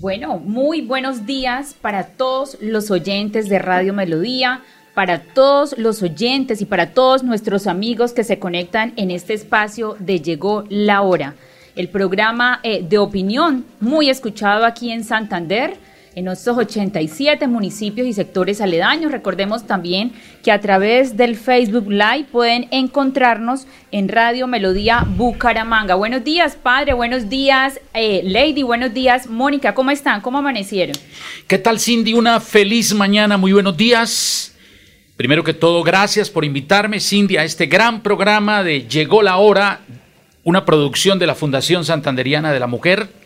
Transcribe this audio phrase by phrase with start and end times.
[0.00, 4.62] Bueno, muy buenos días para todos los oyentes de Radio Melodía,
[4.94, 9.96] para todos los oyentes y para todos nuestros amigos que se conectan en este espacio
[9.98, 11.34] de Llegó la Hora,
[11.76, 15.76] el programa eh, de opinión muy escuchado aquí en Santander
[16.14, 19.12] en nuestros 87 municipios y sectores aledaños.
[19.12, 25.94] Recordemos también que a través del Facebook Live pueden encontrarnos en Radio Melodía Bucaramanga.
[25.94, 26.94] Buenos días, padre.
[26.94, 28.62] Buenos días, eh, Lady.
[28.62, 29.74] Buenos días, Mónica.
[29.74, 30.20] ¿Cómo están?
[30.20, 30.96] ¿Cómo amanecieron?
[31.46, 32.14] ¿Qué tal, Cindy?
[32.14, 33.36] Una feliz mañana.
[33.36, 34.54] Muy buenos días.
[35.16, 39.80] Primero que todo, gracias por invitarme, Cindy, a este gran programa de Llegó la Hora,
[40.44, 43.19] una producción de la Fundación Santanderiana de la Mujer.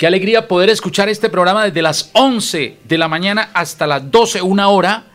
[0.00, 4.40] Qué alegría poder escuchar este programa desde las 11 de la mañana hasta las 12,
[4.40, 5.08] una hora.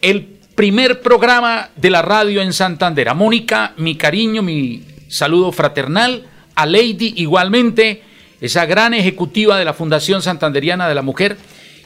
[0.00, 3.10] El primer programa de la radio en Santander.
[3.10, 6.24] A Mónica, mi cariño, mi saludo fraternal.
[6.54, 8.02] A Lady, igualmente,
[8.40, 11.36] esa gran ejecutiva de la Fundación Santanderiana de la Mujer.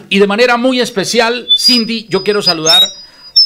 [0.08, 2.84] Y de manera muy especial, Cindy, yo quiero saludar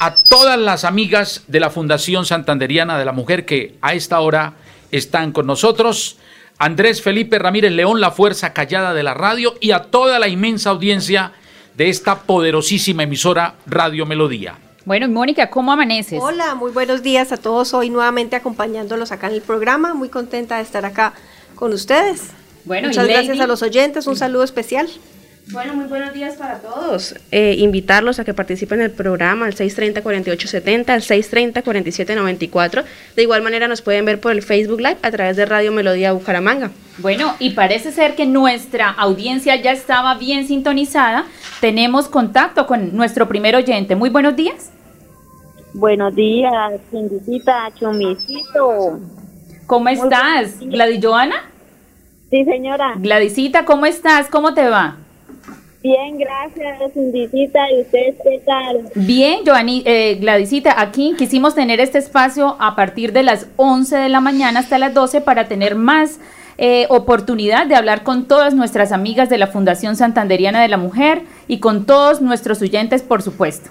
[0.00, 4.52] a todas las amigas de la Fundación Santanderiana de la Mujer que a esta hora
[4.90, 6.18] están con nosotros.
[6.62, 10.70] Andrés Felipe Ramírez León, la fuerza callada de la radio, y a toda la inmensa
[10.70, 11.32] audiencia
[11.76, 14.54] de esta poderosísima emisora Radio Melodía.
[14.84, 16.20] Bueno, Mónica, ¿cómo amaneces?
[16.22, 17.74] Hola, muy buenos días a todos.
[17.74, 19.94] Hoy nuevamente acompañándolos acá en el programa.
[19.94, 21.14] Muy contenta de estar acá
[21.56, 22.28] con ustedes.
[22.64, 23.26] Bueno, Muchas y Lady?
[23.26, 24.06] gracias a los oyentes.
[24.06, 24.88] Un saludo especial.
[25.50, 27.16] Bueno, muy buenos días para todos.
[27.32, 32.84] Eh, invitarlos a que participen en el programa al 630-4870, al 630-4794.
[33.16, 36.12] De igual manera nos pueden ver por el Facebook Live a través de Radio Melodía
[36.12, 36.70] Bucaramanga.
[36.98, 41.26] Bueno, y parece ser que nuestra audiencia ya estaba bien sintonizada.
[41.60, 43.96] Tenemos contacto con nuestro primer oyente.
[43.96, 44.70] Muy buenos días.
[45.74, 46.52] Buenos días,
[46.90, 49.00] Cindicita, Chumicito.
[49.66, 50.60] ¿Cómo estás?
[50.60, 51.50] Gladys Joana.
[52.30, 52.94] Sí, señora.
[52.96, 54.28] Gladysita, ¿cómo estás?
[54.28, 54.98] ¿Cómo te va?
[55.82, 57.70] Bien, gracias, Cindicita.
[57.72, 58.88] ¿Y ustedes qué tal?
[58.94, 64.08] Bien, Joani, eh, Gladysita, aquí quisimos tener este espacio a partir de las 11 de
[64.08, 66.20] la mañana hasta las 12 para tener más
[66.56, 71.22] eh, oportunidad de hablar con todas nuestras amigas de la Fundación Santanderiana de la Mujer
[71.48, 73.70] y con todos nuestros oyentes, por supuesto.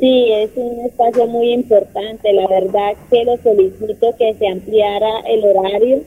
[0.00, 2.32] Sí, es un espacio muy importante.
[2.32, 6.02] La verdad que lo solicito que se ampliara el horario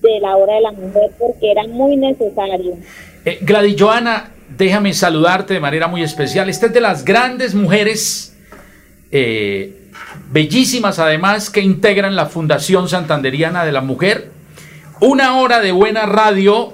[0.00, 2.76] de la hora de la mujer porque era muy necesario.
[3.24, 3.76] Eh, Gladys
[4.58, 6.48] déjame saludarte de manera muy especial.
[6.48, 8.36] Esta es de las grandes mujeres,
[9.12, 9.76] eh,
[10.30, 14.30] bellísimas además, que integran la Fundación Santanderiana de la Mujer.
[15.00, 16.72] Una hora de buena radio.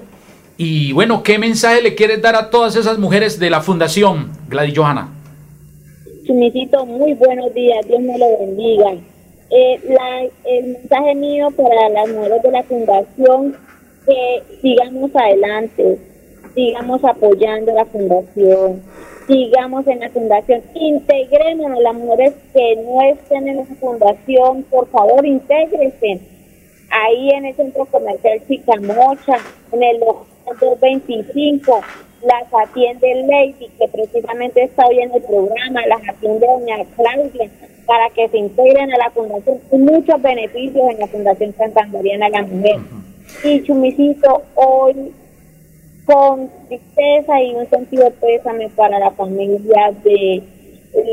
[0.57, 4.77] Y bueno, ¿qué mensaje le quieres dar a todas esas mujeres de la Fundación, Gladys
[4.77, 5.09] Joana?
[6.25, 7.87] Chumicito, muy buenos días.
[7.87, 8.91] Dios me lo bendiga.
[9.51, 9.79] Eh,
[10.45, 13.55] el mensaje mío para las mujeres de la fundación
[14.05, 15.97] que sigamos adelante,
[16.59, 18.83] sigamos apoyando la fundación,
[19.27, 24.85] sigamos en la fundación, integremos a las mujeres que no estén en la fundación, por
[24.89, 26.19] favor, intégrense.
[26.91, 29.37] Ahí en el centro comercial Chicamocha,
[29.71, 30.25] en el local
[30.59, 31.79] 225,
[32.23, 37.49] las atiende Lady, que precisamente está hoy en el programa, las atiende doña Claudia,
[37.85, 42.31] para que se integren a la fundación y muchos beneficios en la Fundación Santanderiana de
[42.31, 42.79] la Mujer.
[43.45, 45.13] Y Chumicito, hoy
[46.09, 50.41] con tristeza y un sentido pésame para la familia de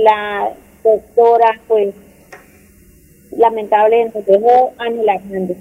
[0.02, 0.48] la
[0.82, 1.94] doctora, pues
[3.36, 5.58] lamentablemente nos Ángela Hernández.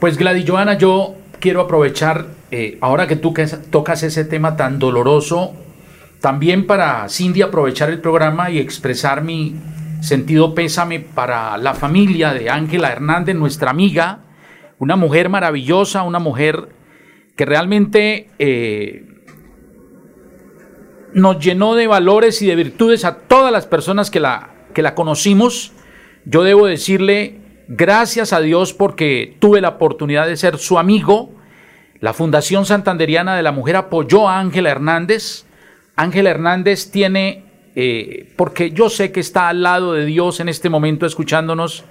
[0.00, 4.78] Pues Gladys Joana, yo quiero aprovechar, eh, ahora que tú que tocas ese tema tan
[4.78, 5.52] doloroso,
[6.22, 9.56] también para Cindy aprovechar el programa y expresar mi
[10.00, 14.20] sentido pésame para la familia de Ángela Hernández, nuestra amiga,
[14.78, 16.79] una mujer maravillosa, una mujer
[17.40, 19.06] que realmente eh,
[21.14, 24.94] nos llenó de valores y de virtudes a todas las personas que la, que la
[24.94, 25.72] conocimos.
[26.26, 31.32] Yo debo decirle gracias a Dios porque tuve la oportunidad de ser su amigo.
[32.00, 35.46] La Fundación Santanderiana de la Mujer apoyó a Ángela Hernández.
[35.96, 40.68] Ángela Hernández tiene, eh, porque yo sé que está al lado de Dios en este
[40.68, 41.84] momento escuchándonos,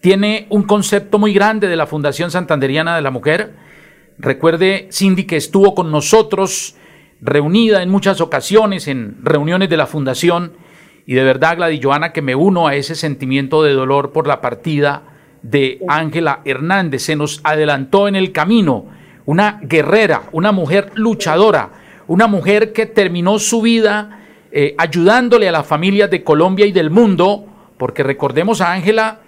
[0.00, 3.71] tiene un concepto muy grande de la Fundación Santanderiana de la Mujer.
[4.22, 6.76] Recuerde, Cindy, que estuvo con nosotros
[7.20, 10.52] reunida en muchas ocasiones en reuniones de la Fundación
[11.06, 14.40] y de verdad, Gladys Joana, que me uno a ese sentimiento de dolor por la
[14.40, 15.02] partida
[15.42, 17.02] de Ángela Hernández.
[17.02, 18.86] Se nos adelantó en el camino
[19.26, 21.70] una guerrera, una mujer luchadora,
[22.06, 24.20] una mujer que terminó su vida
[24.52, 27.44] eh, ayudándole a las familias de Colombia y del mundo,
[27.76, 29.22] porque recordemos a Ángela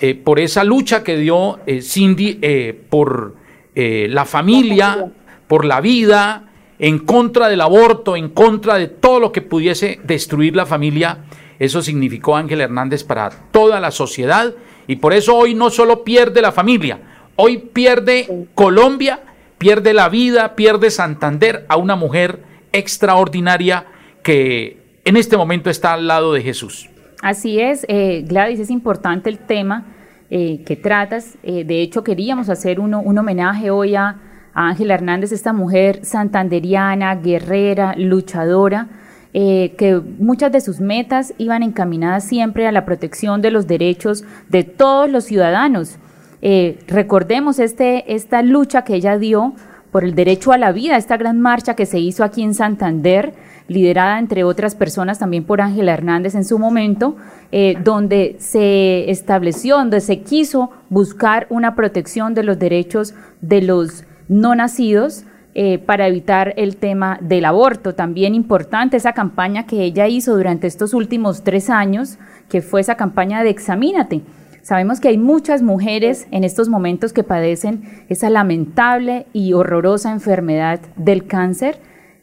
[0.00, 2.40] eh, por esa lucha que dio eh, Cindy
[2.88, 3.39] por
[3.74, 5.10] la familia,
[5.46, 6.50] por la vida,
[6.80, 11.18] en contra del aborto, en contra de todo lo que pudiese destruir la familia.
[11.58, 14.54] Eso significó Ángel Hernández para toda la sociedad
[14.86, 17.00] y por eso hoy no solo pierde la familia,
[17.36, 19.20] hoy pierde Colombia,
[19.58, 22.40] pierde la vida, pierde Santander a una mujer
[22.72, 23.86] extraordinaria
[24.22, 26.88] que en este momento está al lado de Jesús.
[27.22, 29.84] Así es, eh, Gladys, es importante el tema
[30.32, 31.36] eh, que tratas.
[31.42, 34.16] Eh, de hecho, queríamos hacer un homenaje hoy a
[34.54, 38.86] Ángela Hernández, esta mujer santanderiana, guerrera, luchadora,
[39.32, 44.22] eh, que muchas de sus metas iban encaminadas siempre a la protección de los derechos
[44.48, 45.98] de todos los ciudadanos.
[46.86, 49.54] Recordemos este, esta lucha que ella dio
[49.90, 53.34] por el derecho a la vida, esta gran marcha que se hizo aquí en Santander,
[53.70, 57.14] liderada entre otras personas también por Ángela Hernández en su momento,
[57.52, 64.02] eh, donde se estableció, donde se quiso buscar una protección de los derechos de los
[64.26, 65.22] no nacidos
[65.54, 67.94] eh, para evitar el tema del aborto.
[67.94, 72.18] También importante esa campaña que ella hizo durante estos últimos tres años,
[72.48, 74.22] que fue esa campaña de Examínate.
[74.62, 80.80] Sabemos que hay muchas mujeres en estos momentos que padecen esa lamentable y horrorosa enfermedad
[80.96, 81.78] del cáncer,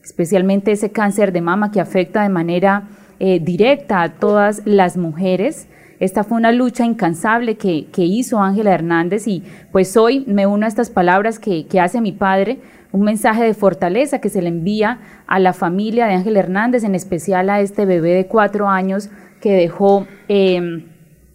[0.08, 2.84] especialmente ese cáncer de mama que afecta de manera
[3.20, 5.68] eh, directa a todas las mujeres.
[6.00, 9.44] Esta fue una lucha incansable que, hizo Ángela Hernández y
[9.74, 12.60] pues hoy me uno a estas palabras que, hace mi padre,
[12.94, 16.96] un mensaje de fortaleza que se le envía a la familia de Ángela Hernández, en
[16.96, 19.10] especial a este bebé de cuatro años
[19.42, 20.86] que dejó em,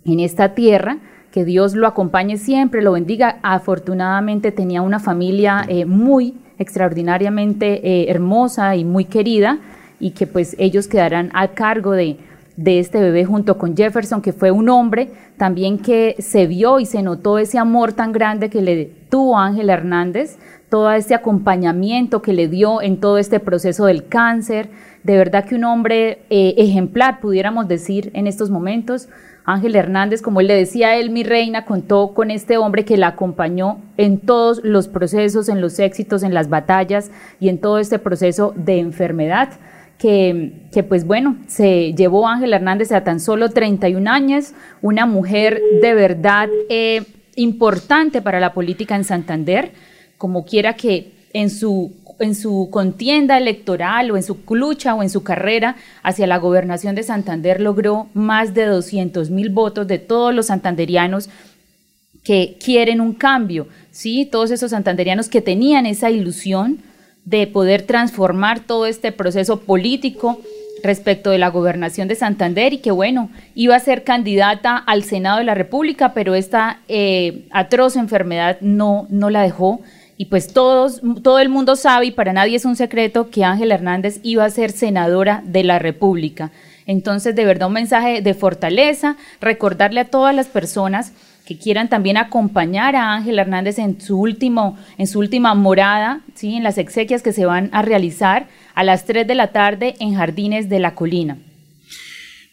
[0.07, 0.97] en esta tierra.
[1.31, 3.39] Que Dios lo acompañe siempre, lo bendiga.
[3.43, 9.59] Afortunadamente tenía una familia eh, muy extraordinariamente eh, hermosa y muy querida
[10.01, 12.17] y que pues ellos quedarán a cargo de,
[12.57, 16.87] de este bebé junto con Jefferson, que fue un hombre también que se vio y
[16.87, 20.39] se notó ese amor tan grande que le tuvo Ángel Hernández,
[20.69, 24.71] todo este acompañamiento que le dio en todo este proceso del cáncer,
[25.03, 29.09] de verdad que un hombre eh, ejemplar, pudiéramos decir en estos momentos.
[29.45, 32.97] Ángel Hernández, como él le decía a él, mi reina, contó con este hombre que
[32.97, 37.11] la acompañó en todos los procesos, en los éxitos, en las batallas
[37.41, 39.51] y en todo este proceso de enfermedad
[40.03, 45.95] que, pues bueno, se llevó Ángel Hernández a tan solo 31 años, una mujer de
[45.95, 47.05] verdad eh,
[47.37, 49.71] importante para la política en Santander,
[50.19, 55.11] como quiera que en su en su contienda electoral o en su lucha o en
[55.11, 60.35] su carrera hacia la gobernación de Santander logró más de 200 mil votos de todos
[60.35, 61.29] los santanderianos
[62.23, 64.29] que quieren un cambio, ¿sí?
[64.31, 66.79] Todos esos santanderianos que tenían esa ilusión
[67.25, 70.41] de poder transformar todo este proceso político
[70.83, 75.39] respecto de la gobernación de Santander y que bueno, iba a ser candidata al Senado
[75.39, 79.81] de la República, pero esta eh, atroz enfermedad no, no la dejó.
[80.23, 83.75] Y pues todos, todo el mundo sabe y para nadie es un secreto que Ángela
[83.75, 86.53] Hernández iba a ser senadora de la República.
[86.87, 91.13] Entonces, de verdad, un mensaje de fortaleza, recordarle a todas las personas
[91.45, 96.55] que quieran también acompañar a Ángel Hernández en su último, en su última morada, ¿sí?
[96.55, 100.15] en las exequias que se van a realizar a las 3 de la tarde en
[100.15, 101.37] Jardines de la Colina.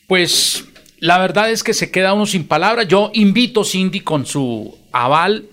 [0.08, 0.66] Pues
[0.98, 2.88] la verdad es que se queda uno sin palabras.
[2.88, 5.46] Yo invito Cindy con su aval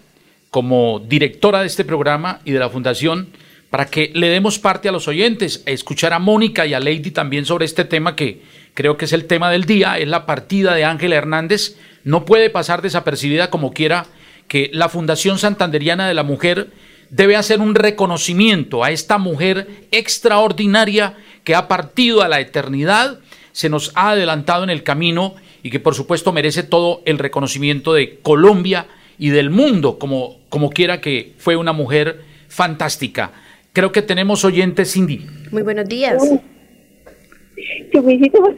[0.51, 3.29] como directora de este programa y de la fundación
[3.71, 7.11] para que le demos parte a los oyentes, a escuchar a Mónica y a Lady
[7.11, 8.43] también sobre este tema que
[8.75, 11.77] creo que es el tema del día, es la partida de Ángel Hernández.
[12.05, 14.07] No puede pasar desapercibida como quiera
[14.49, 16.71] que la Fundación Santanderiana de la Mujer
[17.11, 23.21] debe hacer un reconocimiento a esta mujer extraordinaria que ha partido a la eternidad,
[23.53, 27.93] se nos ha adelantado en el camino y que por supuesto merece todo el reconocimiento
[27.93, 28.87] de Colombia
[29.19, 33.33] y del mundo, como, como quiera que fue una mujer fantástica.
[33.73, 35.27] Creo que tenemos oyentes, Cindy.
[35.51, 36.23] Muy buenos días.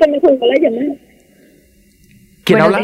[0.08, 0.94] me la llamada.
[2.44, 2.80] ¿Quién habla?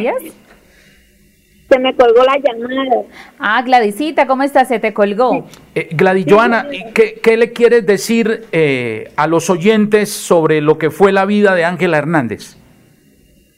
[1.68, 3.02] Se me colgó la llamada.
[3.38, 4.68] Ah, Gladysita, ¿cómo estás?
[4.68, 5.46] Se te colgó.
[5.74, 10.90] Eh, Gladys Joana, ¿qué, qué le quieres decir eh, a los oyentes sobre lo que
[10.90, 12.56] fue la vida de Ángela Hernández?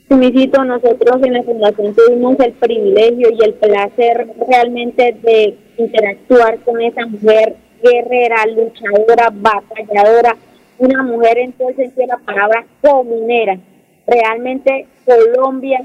[0.08, 6.60] Sí, mijito, nosotros en la fundación tuvimos el privilegio y el placer realmente de interactuar
[6.60, 10.36] con esa mujer guerrera, luchadora, batalladora,
[10.78, 13.58] una mujer entonces de la palabra comunera.
[14.06, 15.80] Realmente Colombia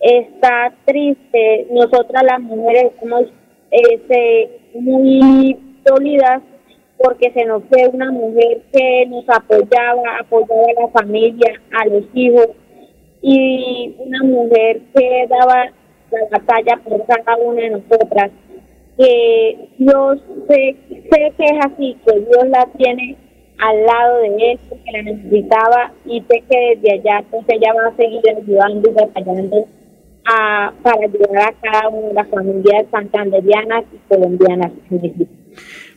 [0.00, 1.66] está triste.
[1.70, 3.24] Nosotras las mujeres somos
[3.70, 6.42] este, muy sólidas
[6.98, 12.04] porque se nos fue una mujer que nos apoyaba, apoyaba a la familia, a los
[12.12, 12.48] hijos
[13.22, 15.66] y una mujer que daba
[16.10, 18.30] la batalla por cada una de nosotras.
[18.96, 20.18] Que Dios
[20.48, 23.16] sé, sé que es así, que Dios la tiene
[23.58, 27.88] al lado de él porque la necesitaba y sé que desde allá pues ella va
[27.88, 29.66] a seguir ayudando y batallando
[30.26, 34.72] a, para ayudar a cada una de las familias santanderianas y colombianas.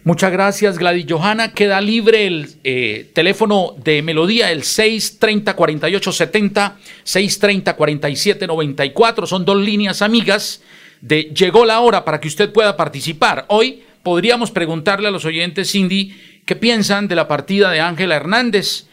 [0.03, 1.53] Muchas gracias, Gladys Johanna.
[1.53, 6.75] Queda libre el eh, teléfono de Melodía, el 630-4870,
[7.05, 9.27] 630-4794.
[9.27, 10.61] Son dos líneas amigas
[11.01, 13.45] de Llegó la hora para que usted pueda participar.
[13.49, 18.85] Hoy podríamos preguntarle a los oyentes, Cindy, qué piensan de la partida de Ángela Hernández.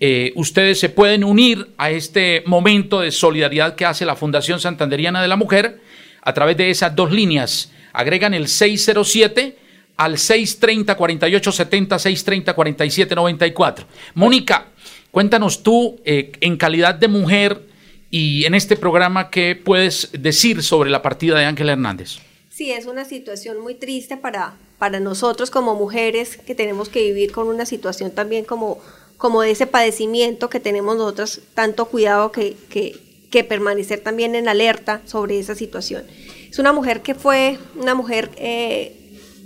[0.00, 5.22] Eh, ustedes se pueden unir a este momento de solidaridad que hace la Fundación Santanderiana
[5.22, 5.80] de la Mujer
[6.22, 7.72] a través de esas dos líneas.
[7.92, 9.57] Agregan el 607
[9.98, 13.86] al 630 4870 630 4794.
[14.14, 14.68] Mónica,
[15.10, 17.66] cuéntanos tú eh, en calidad de mujer
[18.10, 22.18] y en este programa qué puedes decir sobre la partida de Ángela Hernández.
[22.48, 27.32] Sí, es una situación muy triste para, para nosotros como mujeres que tenemos que vivir
[27.32, 28.80] con una situación también como,
[29.16, 32.96] como de ese padecimiento que tenemos nosotros, tanto cuidado que, que,
[33.30, 36.04] que permanecer también en alerta sobre esa situación.
[36.50, 38.97] Es una mujer que fue una mujer eh,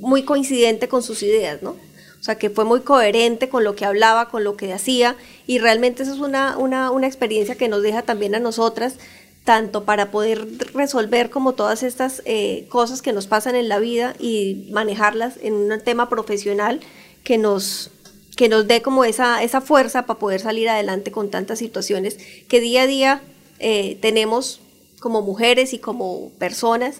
[0.02, 1.70] muy coincidente con sus ideas, ¿no?
[1.70, 5.16] O sea, que fue muy coherente con lo que hablaba, con lo que hacía,
[5.46, 8.96] y realmente eso es una, una, una experiencia que nos deja también a nosotras,
[9.44, 14.14] tanto para poder resolver como todas estas eh, cosas que nos pasan en la vida
[14.20, 16.80] y manejarlas en un tema profesional
[17.24, 17.90] que nos,
[18.36, 22.18] que nos dé como esa, esa fuerza para poder salir adelante con tantas situaciones
[22.48, 23.22] que día a día
[23.58, 24.60] eh, tenemos
[25.00, 26.96] como mujeres y como personas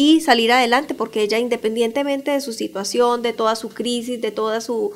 [0.00, 4.62] y salir adelante, porque ella independientemente de su situación, de toda su crisis, de toda
[4.62, 4.92] su,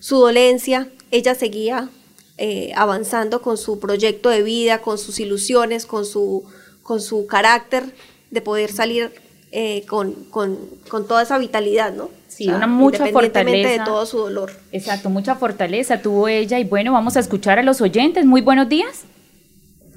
[0.00, 1.90] su dolencia, ella seguía
[2.38, 6.42] eh, avanzando con su proyecto de vida, con sus ilusiones, con su,
[6.82, 7.84] con su carácter
[8.32, 9.12] de poder salir
[9.52, 12.10] eh, con, con, con, toda esa vitalidad, ¿no?
[12.26, 13.68] Sí, una mucha fortaleza.
[13.70, 14.50] de todo su dolor.
[14.72, 18.26] Exacto, mucha fortaleza tuvo ella y bueno, vamos a escuchar a los oyentes.
[18.26, 19.04] Muy buenos días.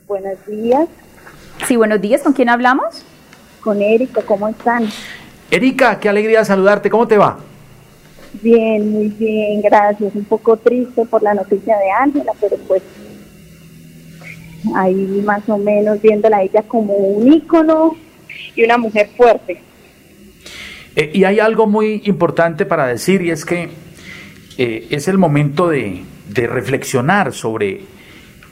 [0.07, 0.87] Buenos días.
[1.67, 2.21] Sí, buenos días.
[2.21, 3.03] ¿Con quién hablamos?
[3.61, 4.87] Con Erika, ¿cómo están?
[5.49, 7.37] Erika, qué alegría saludarte, ¿cómo te va?
[8.41, 10.15] Bien, muy bien, gracias.
[10.15, 12.81] Un poco triste por la noticia de Ángela, pero pues
[14.75, 17.95] ahí más o menos viéndola a ella como un ícono
[18.55, 19.61] y una mujer fuerte.
[20.95, 23.69] Eh, y hay algo muy importante para decir y es que
[24.57, 27.81] eh, es el momento de, de reflexionar sobre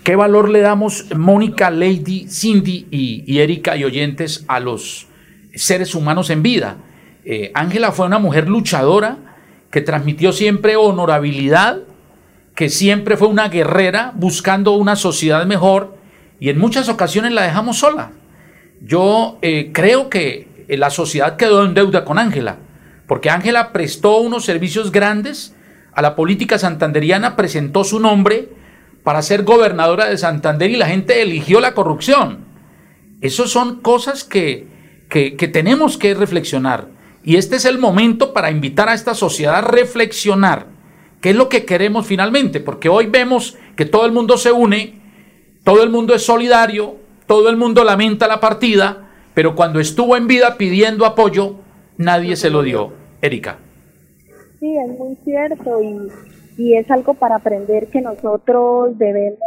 [0.04, 5.08] ¿Qué valor le damos, Mónica, Lady, Cindy y, Erika y oyentes, a los
[5.54, 6.78] seres humanos en vida?
[7.26, 9.18] Eh, Ángela fue una mujer luchadora
[9.72, 11.82] que transmitió siempre honorabilidad,
[12.56, 15.98] que siempre fue una guerrera buscando una sociedad mejor
[16.40, 18.12] y en muchas ocasiones la dejamos sola.
[18.82, 22.58] Yo eh, creo que la sociedad quedó en deuda con Ángela,
[23.06, 25.56] porque Ángela prestó unos servicios grandes
[25.94, 28.50] a la política santanderiana, presentó su nombre,
[29.04, 32.46] para ser gobernadora de Santander y la gente eligió la corrupción.
[33.22, 34.68] Esas son cosas que,
[35.10, 36.88] que, tenemos que reflexionar.
[37.24, 40.68] Y este es el momento para invitar a esta sociedad a reflexionar
[41.22, 45.02] qué es lo que queremos finalmente, porque hoy vemos que todo el mundo se une,
[45.64, 46.96] todo el mundo es solidario,
[47.28, 51.58] todo el mundo lamenta la partida, pero cuando estuvo en vida pidiendo apoyo,
[51.98, 52.94] nadie se lo dio.
[53.22, 53.58] Erika.
[54.60, 56.10] Sí, es muy cierto y
[56.60, 59.40] y es algo para aprender que nosotros debemos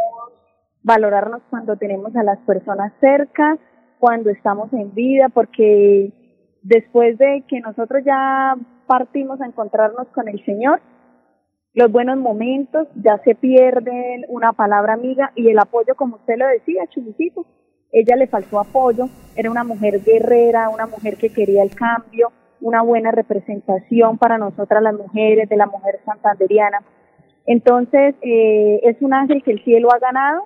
[0.81, 3.59] valorarnos cuando tenemos a las personas cerca,
[3.99, 6.11] cuando estamos en vida, porque
[6.63, 8.55] después de que nosotros ya
[8.87, 10.81] partimos a encontrarnos con el Señor,
[11.75, 16.47] los buenos momentos ya se pierden, una palabra amiga y el apoyo, como usted lo
[16.47, 17.45] decía, Chulicito,
[17.91, 19.05] ella le faltó apoyo,
[19.35, 24.81] era una mujer guerrera, una mujer que quería el cambio, una buena representación para nosotras
[24.81, 26.79] las mujeres, de la mujer santanderiana.
[27.45, 30.45] Entonces, eh, es un ángel que el cielo ha ganado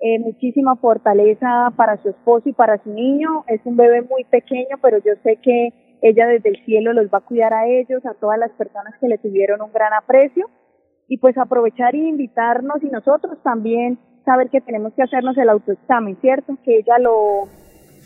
[0.00, 3.44] eh, muchísima fortaleza para su esposo y para su niño.
[3.46, 7.18] Es un bebé muy pequeño, pero yo sé que ella desde el cielo los va
[7.18, 10.50] a cuidar a ellos, a todas las personas que le tuvieron un gran aprecio.
[11.08, 16.16] Y pues aprovechar y invitarnos y nosotros también saber que tenemos que hacernos el autoexamen,
[16.20, 16.56] ¿cierto?
[16.64, 17.46] Que ella lo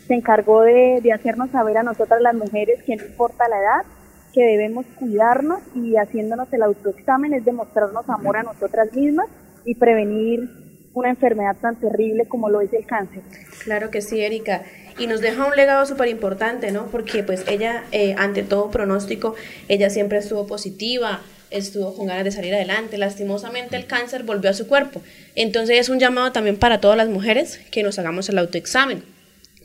[0.07, 3.98] se encargó de, de hacernos saber a nosotras las mujeres que no importa la edad,
[4.33, 9.27] que debemos cuidarnos y haciéndonos el autoexamen es demostrarnos amor a nosotras mismas
[9.65, 10.49] y prevenir
[10.93, 13.21] una enfermedad tan terrible como lo es el cáncer.
[13.63, 14.63] Claro que sí, Erika.
[14.97, 16.87] Y nos deja un legado súper importante, ¿no?
[16.87, 19.35] Porque pues ella, eh, ante todo pronóstico,
[19.67, 21.21] ella siempre estuvo positiva,
[21.51, 22.97] estuvo con ganas de salir adelante.
[22.97, 25.01] Lastimosamente el cáncer volvió a su cuerpo.
[25.35, 29.03] Entonces es un llamado también para todas las mujeres que nos hagamos el autoexamen.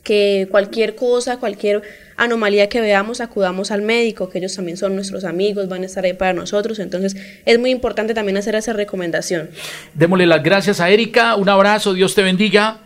[0.05, 1.81] Que cualquier cosa, cualquier
[2.15, 6.05] anomalía que veamos, acudamos al médico, que ellos también son nuestros amigos, van a estar
[6.05, 6.79] ahí para nosotros.
[6.79, 9.49] Entonces es muy importante también hacer esa recomendación.
[9.93, 12.79] Démosle las gracias a Erika, un abrazo, Dios te bendiga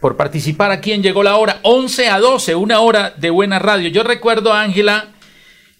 [0.00, 3.88] por participar aquí en Llegó la Hora, 11 a 12, una hora de buena radio.
[3.88, 5.08] Yo recuerdo a Ángela,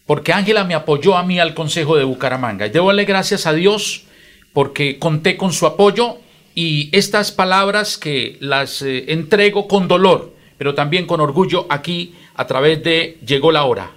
[0.07, 2.67] porque Ángela me apoyó a mí al Consejo de Bucaramanga.
[2.67, 4.05] Y debo gracias a Dios
[4.53, 6.19] porque conté con su apoyo
[6.55, 12.47] y estas palabras que las eh, entrego con dolor, pero también con orgullo aquí a
[12.47, 13.91] través de Llegó la Hora.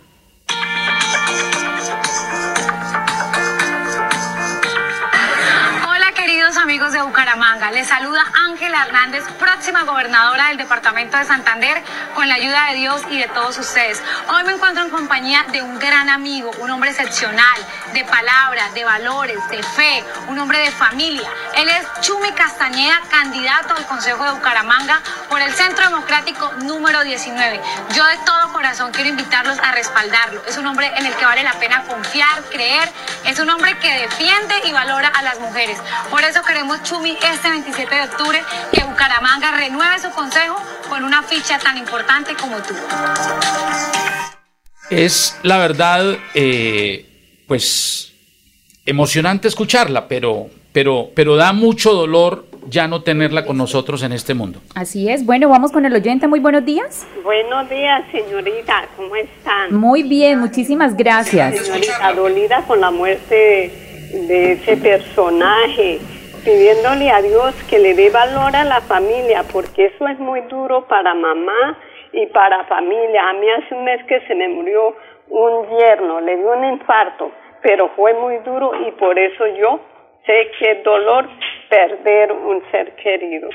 [7.19, 11.83] Bucaramanga, les saluda Ángela Hernández, próxima gobernadora del departamento de Santander,
[12.15, 14.01] con la ayuda de Dios y de todos ustedes.
[14.29, 17.59] Hoy me encuentro en compañía de un gran amigo, un hombre excepcional,
[17.93, 21.29] de palabra, de valores, de fe, un hombre de familia.
[21.57, 27.61] Él es Chumi Castañeda, candidato al Consejo de Bucaramanga por el Centro Democrático número 19.
[27.95, 30.41] Yo de todo corazón quiero invitarlos a respaldarlo.
[30.47, 32.89] Es un hombre en el que vale la pena confiar, creer.
[33.25, 35.77] Es un hombre que defiende y valora a las mujeres.
[36.09, 38.39] Por eso queremos, Chumi, este 27 de octubre,
[38.71, 40.55] que Bucaramanga renueve su consejo
[40.89, 42.73] con una ficha tan importante como tú.
[44.89, 47.05] Es la verdad, eh,
[47.47, 48.13] pues
[48.85, 54.33] emocionante escucharla, pero, pero, pero da mucho dolor ya no tenerla con nosotros en este
[54.33, 54.61] mundo.
[54.75, 55.25] Así es.
[55.25, 56.27] Bueno, vamos con el oyente.
[56.27, 57.05] Muy buenos días.
[57.23, 58.87] Buenos días, señorita.
[58.95, 59.75] ¿Cómo están?
[59.75, 61.57] Muy bien, muchísimas gracias.
[61.57, 63.35] Señorita, dolida con la muerte
[64.11, 65.99] de, de ese personaje,
[66.43, 70.87] pidiéndole a Dios que le dé valor a la familia, porque eso es muy duro
[70.87, 71.77] para mamá
[72.11, 73.29] y para familia.
[73.29, 74.95] A mí hace un mes que se me murió
[75.29, 79.79] un yerno, le dio un infarto, pero fue muy duro y por eso yo
[80.25, 81.27] sé que dolor
[81.69, 83.49] perder un ser querido.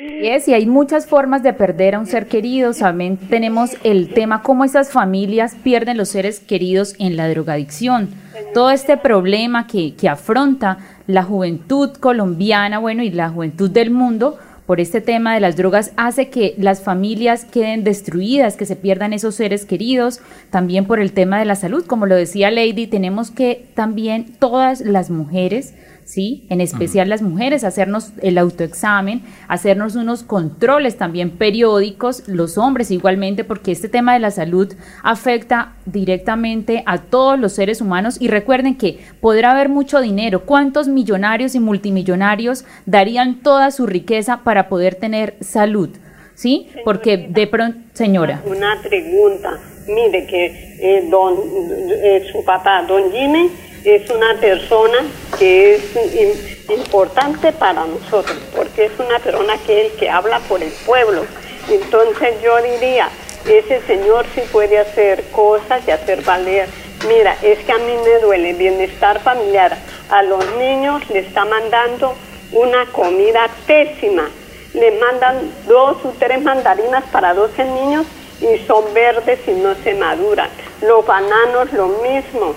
[0.00, 2.72] Y es, y hay muchas formas de perder a un ser querido.
[2.72, 8.10] También tenemos el tema cómo esas familias pierden los seres queridos en la drogadicción.
[8.54, 14.38] Todo este problema que, que afronta la juventud colombiana, bueno, y la juventud del mundo
[14.66, 19.12] por este tema de las drogas hace que las familias queden destruidas, que se pierdan
[19.12, 23.32] esos seres queridos, también por el tema de la salud, como lo decía Lady, tenemos
[23.32, 25.74] que también todas las mujeres
[26.08, 26.46] ¿sí?
[26.48, 33.44] En especial las mujeres, hacernos el autoexamen, hacernos unos controles también periódicos, los hombres igualmente,
[33.44, 38.76] porque este tema de la salud afecta directamente a todos los seres humanos y recuerden
[38.76, 44.94] que podrá haber mucho dinero, ¿cuántos millonarios y multimillonarios darían toda su riqueza para poder
[44.94, 45.90] tener salud?
[46.34, 46.68] ¿Sí?
[46.84, 48.40] Porque de pronto, señora.
[48.46, 50.46] Una pregunta, mire que
[50.80, 51.34] eh, don,
[51.90, 53.50] eh, su papá, don Jimmy,
[53.94, 54.98] es una persona
[55.38, 60.62] que es importante para nosotros, porque es una persona que es el que habla por
[60.62, 61.24] el pueblo.
[61.70, 63.08] Entonces yo diría,
[63.46, 66.68] ese señor sí puede hacer cosas y hacer valer.
[67.08, 69.74] Mira, es que a mí me duele bienestar familiar.
[70.10, 72.14] A los niños le está mandando
[72.52, 74.28] una comida pésima.
[74.74, 78.06] Le mandan dos o tres mandarinas para 12 niños
[78.40, 80.50] y son verdes y no se maduran.
[80.82, 82.54] Los bananos lo mismo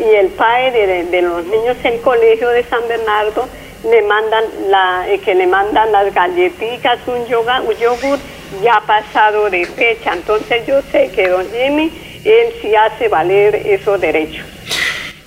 [0.00, 3.46] y el padre de, los niños del colegio de San Bernardo
[3.84, 8.18] le mandan la, eh, que le mandan las galletitas, un, yoga, un yogur
[8.62, 10.14] ya pasado de fecha.
[10.14, 11.92] Entonces yo sé que don Jimmy,
[12.24, 14.44] él sí hace valer esos derechos.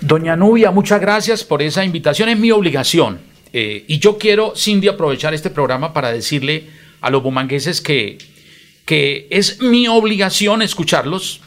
[0.01, 2.29] Doña Nubia, muchas gracias por esa invitación.
[2.29, 3.19] Es mi obligación.
[3.53, 6.63] Eh, y yo quiero, Cindy, aprovechar este programa para decirle
[7.01, 8.17] a los bumangueses que,
[8.85, 11.41] que es mi obligación escucharlos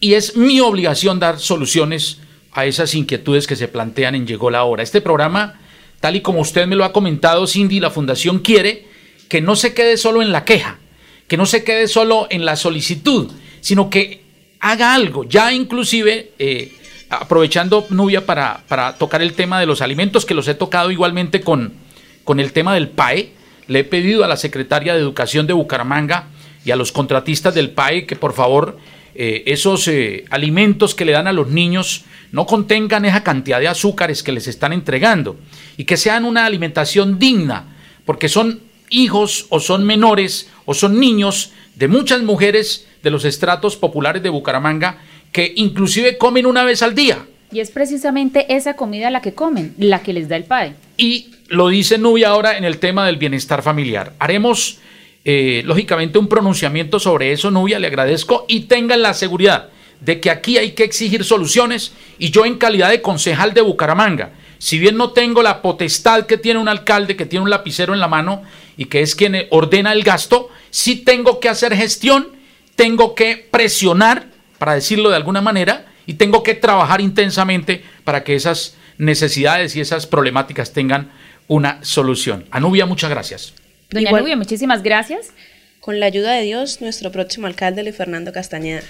[0.00, 2.18] y es mi obligación dar soluciones
[2.54, 4.82] a esas inquietudes que se plantean en Llegó la Hora.
[4.82, 5.60] Este programa,
[6.00, 8.86] tal y como usted me lo ha comentado, Cindy, la Fundación quiere
[9.28, 10.78] que no se quede solo en la queja,
[11.26, 14.22] que no se quede solo en la solicitud, sino que
[14.60, 15.24] haga algo.
[15.24, 16.72] Ya inclusive, eh,
[17.10, 21.40] aprovechando Nubia para, para, tocar el tema de los alimentos, que los he tocado igualmente
[21.40, 21.74] con,
[22.22, 23.32] con el tema del PAE,
[23.66, 26.28] le he pedido a la secretaria de Educación de Bucaramanga
[26.64, 28.78] y a los contratistas del PAE que por favor
[29.14, 33.68] eh, esos eh, alimentos que le dan a los niños no contengan esa cantidad de
[33.68, 35.36] azúcares que les están entregando
[35.76, 41.52] y que sean una alimentación digna, porque son hijos o son menores o son niños
[41.76, 44.98] de muchas mujeres de los estratos populares de Bucaramanga
[45.32, 47.26] que inclusive comen una vez al día.
[47.52, 50.74] Y es precisamente esa comida la que comen, la que les da el PAE.
[50.96, 54.14] Y lo dice Nubia ahora en el tema del bienestar familiar.
[54.18, 54.78] Haremos,
[55.24, 60.30] eh, lógicamente, un pronunciamiento sobre eso, Nubia, le agradezco, y tengan la seguridad de que
[60.30, 64.96] aquí hay que exigir soluciones y yo en calidad de concejal de Bucaramanga, si bien
[64.96, 68.42] no tengo la potestad que tiene un alcalde que tiene un lapicero en la mano
[68.76, 72.28] y que es quien ordena el gasto, sí tengo que hacer gestión,
[72.76, 78.34] tengo que presionar, para decirlo de alguna manera, y tengo que trabajar intensamente para que
[78.34, 81.12] esas necesidades y esas problemáticas tengan
[81.48, 82.46] una solución.
[82.50, 83.63] Anubia, muchas gracias.
[83.94, 85.32] Doña Anubia, muchísimas gracias.
[85.80, 88.82] Con la ayuda de Dios, nuestro próximo alcalde, Luis Fernando Castañeda.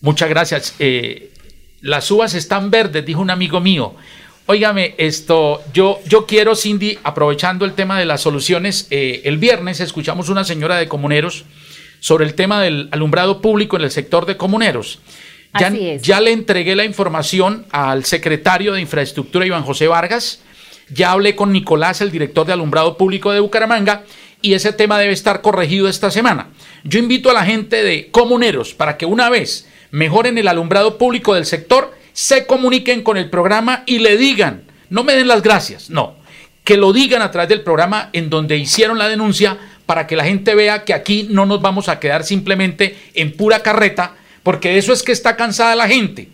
[0.00, 0.74] Muchas gracias.
[0.78, 1.30] Eh,
[1.80, 3.94] las uvas están verdes, dijo un amigo mío.
[4.46, 9.80] Óigame, esto, yo, yo quiero, Cindy, aprovechando el tema de las soluciones, eh, el viernes
[9.80, 11.44] escuchamos una señora de comuneros
[12.00, 15.00] sobre el tema del alumbrado público en el sector de comuneros.
[15.58, 20.40] Ya, ya le entregué la información al secretario de Infraestructura, Iván José Vargas.
[20.90, 24.04] Ya hablé con Nicolás, el director de alumbrado público de Bucaramanga,
[24.40, 26.48] y ese tema debe estar corregido esta semana.
[26.84, 31.34] Yo invito a la gente de comuneros para que una vez mejoren el alumbrado público
[31.34, 35.90] del sector, se comuniquen con el programa y le digan, no me den las gracias,
[35.90, 36.16] no,
[36.64, 40.24] que lo digan a través del programa en donde hicieron la denuncia para que la
[40.24, 44.92] gente vea que aquí no nos vamos a quedar simplemente en pura carreta, porque eso
[44.92, 46.28] es que está cansada la gente,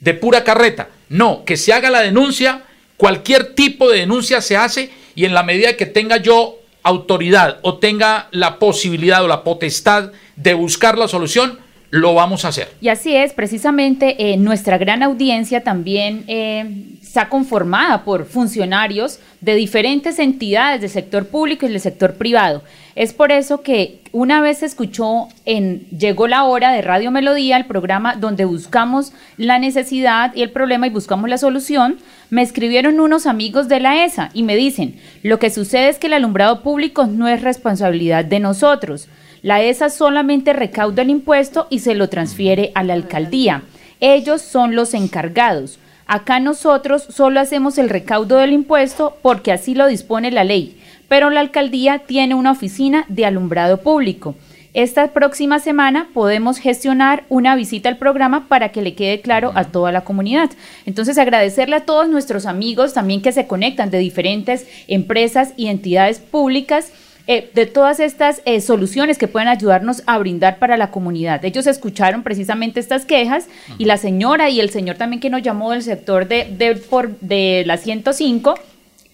[0.00, 0.90] de pura carreta.
[1.08, 2.64] No, que se haga la denuncia,
[2.98, 6.57] cualquier tipo de denuncia se hace y en la medida que tenga yo
[6.88, 11.58] autoridad o tenga la posibilidad o la potestad de buscar la solución,
[11.90, 12.68] lo vamos a hacer.
[12.80, 19.54] Y así es, precisamente eh, nuestra gran audiencia también eh, está conformada por funcionarios de
[19.54, 22.62] diferentes entidades del sector público y del sector privado.
[22.94, 27.56] Es por eso que una vez se escuchó en Llegó la hora de Radio Melodía,
[27.56, 31.98] el programa donde buscamos la necesidad y el problema y buscamos la solución,
[32.28, 36.08] me escribieron unos amigos de la ESA y me dicen, lo que sucede es que
[36.08, 39.08] el alumbrado público no es responsabilidad de nosotros
[39.42, 43.62] la ESA solamente recauda el impuesto y se lo transfiere a la alcaldía.
[44.00, 45.78] Ellos son los encargados.
[46.06, 51.30] Acá nosotros solo hacemos el recaudo del impuesto porque así lo dispone la ley, pero
[51.30, 54.34] la alcaldía tiene una oficina de alumbrado público.
[54.74, 59.64] Esta próxima semana podemos gestionar una visita al programa para que le quede claro a
[59.64, 60.50] toda la comunidad.
[60.86, 66.20] Entonces, agradecerle a todos nuestros amigos también que se conectan de diferentes empresas y entidades
[66.20, 66.92] públicas
[67.30, 71.44] eh, de todas estas eh, soluciones que pueden ayudarnos a brindar para la comunidad.
[71.44, 75.72] Ellos escucharon precisamente estas quejas y la señora y el señor también que nos llamó
[75.72, 78.54] del sector de, de, por, de la 105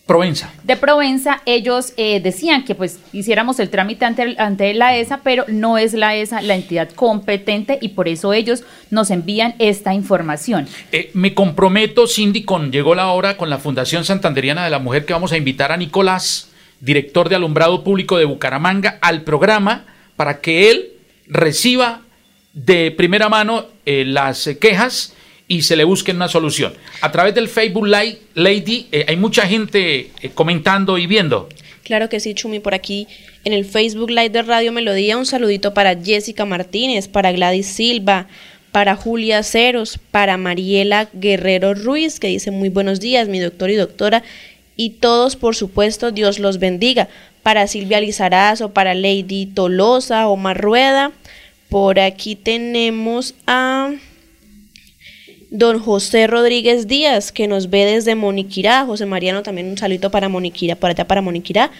[0.06, 0.52] Provenza.
[0.62, 5.44] De Provenza, ellos eh, decían que pues hiciéramos el trámite ante, ante, la ESA, pero
[5.48, 10.68] no es la ESA la entidad competente y por eso ellos nos envían esta información.
[11.14, 15.14] me comprometo, Cindy, con llegó la hora con la Fundación Santanderiana de la Mujer que
[15.14, 16.53] vamos a invitar a Nicolás
[16.84, 20.92] director de alumbrado público de Bucaramanga, al programa para que él
[21.26, 22.02] reciba
[22.52, 25.14] de primera mano eh, las eh, quejas
[25.48, 26.72] y se le busque una solución.
[27.00, 31.48] A través del Facebook Live, Lady, eh, hay mucha gente comentando y viendo.
[31.82, 33.06] Claro que sí, Chumi, por aquí
[33.44, 38.26] en el Facebook Live de Radio Melodía, un saludito para Jessica Martínez, para Gladys Silva,
[38.72, 43.76] para Julia Ceros, para Mariela Guerrero Ruiz, que dice muy buenos días, mi doctor y
[43.76, 44.22] doctora,
[44.76, 47.08] y todos, por supuesto, Dios los bendiga.
[47.42, 51.12] Para Silvia Lizarazo, para Lady Tolosa, Omar Rueda.
[51.68, 53.92] Por aquí tenemos a
[55.50, 58.84] don José Rodríguez Díaz, que nos ve desde Moniquirá.
[58.86, 61.70] José Mariano, también un saludo para Moniquirá, para allá para Moniquirá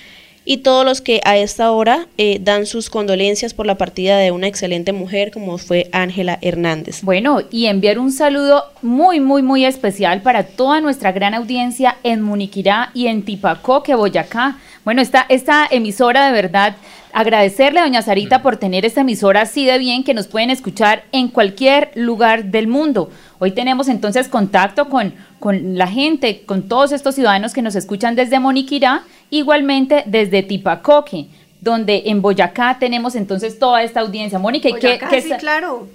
[0.44, 4.30] y todos los que a esta hora eh, dan sus condolencias por la partida de
[4.30, 7.02] una excelente mujer como fue Ángela Hernández.
[7.02, 12.22] Bueno, y enviar un saludo muy, muy, muy especial para toda nuestra gran audiencia en
[12.22, 14.58] Muniquirá y en Tipacoque, Boyacá.
[14.84, 16.76] Bueno, esta, esta emisora de verdad
[17.14, 21.04] agradecerle a doña Sarita por tener esta emisora así de bien que nos pueden escuchar
[21.12, 23.08] en cualquier lugar del mundo.
[23.38, 28.16] Hoy tenemos entonces contacto con, con la gente, con todos estos ciudadanos que nos escuchan
[28.16, 29.04] desde Moniquirá,
[29.38, 31.26] igualmente desde Tipacoque,
[31.60, 34.38] donde en Boyacá tenemos entonces toda esta audiencia.
[34.38, 35.88] Mónica, ¿qué, sí, claro.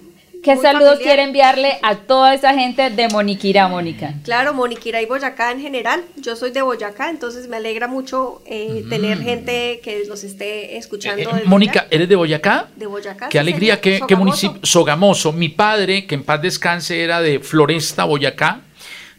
[0.43, 1.03] ¿Qué muy saludos familiar.
[1.03, 4.13] quiere enviarle a toda esa gente de Moniquira, Mónica?
[4.23, 6.01] Claro, Moniquira y Boyacá en general.
[6.15, 11.29] Yo soy de Boyacá, entonces me alegra mucho eh, tener gente que nos esté escuchando.
[11.29, 11.87] Eh, desde Mónica.
[11.91, 12.67] ¿eres de Boyacá?
[12.75, 13.27] de Boyacá.
[13.27, 14.59] Qué sí, alegría, qué, qué municipio.
[14.63, 15.33] Sogamoso.
[15.33, 18.61] Mi padre, que en paz descanse, era de Floresta, Boyacá.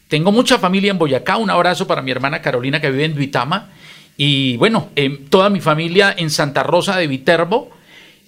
[0.09, 1.37] Tengo mucha familia en Boyacá.
[1.37, 3.71] Un abrazo para mi hermana Carolina, que vive en Duitama.
[4.23, 7.71] Y bueno, em, toda mi familia en Santa Rosa de Viterbo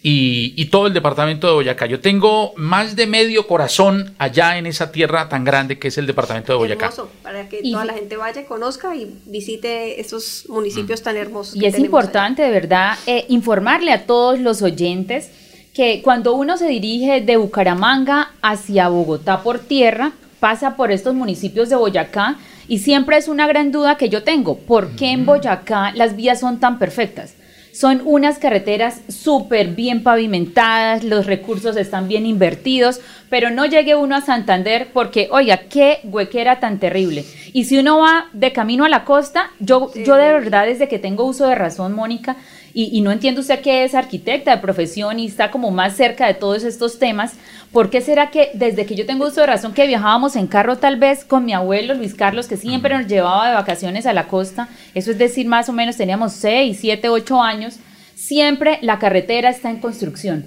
[0.02, 1.84] y, y todo el departamento de Boyacá.
[1.84, 6.06] Yo tengo más de medio corazón allá en esa tierra tan grande que es el
[6.06, 6.86] departamento de Boyacá.
[6.86, 11.56] Hermoso, para que Y- toda la gente vaya, conozca y visite estos municipios tan hermosos.
[11.56, 15.30] Y que es importante, de verdad, eh, informarle a todos los oyentes
[15.74, 21.68] que cuando uno se dirige de Bucaramanga hacia Bogotá por tierra, pasa por estos municipios
[21.68, 25.92] de Boyacá y siempre es una gran duda que yo tengo, ¿por qué en Boyacá
[25.94, 27.36] las vías son tan perfectas?
[27.72, 33.00] Son unas carreteras súper bien pavimentadas, los recursos están bien invertidos,
[33.30, 37.24] pero no llegue uno a Santander porque, oiga, qué huequera tan terrible.
[37.52, 40.98] Y si uno va de camino a la costa, yo, yo de verdad desde que
[40.98, 42.36] tengo uso de razón, Mónica,
[42.74, 46.26] y, y no entiendo usted que es arquitecta de profesión y está como más cerca
[46.26, 47.34] de todos estos temas,
[47.72, 50.78] ¿por qué será que desde que yo tengo uso de razón que viajábamos en carro
[50.78, 54.28] tal vez con mi abuelo Luis Carlos, que siempre nos llevaba de vacaciones a la
[54.28, 57.76] costa, eso es decir, más o menos teníamos 6, 7, 8 años,
[58.14, 60.44] siempre la carretera está en construcción?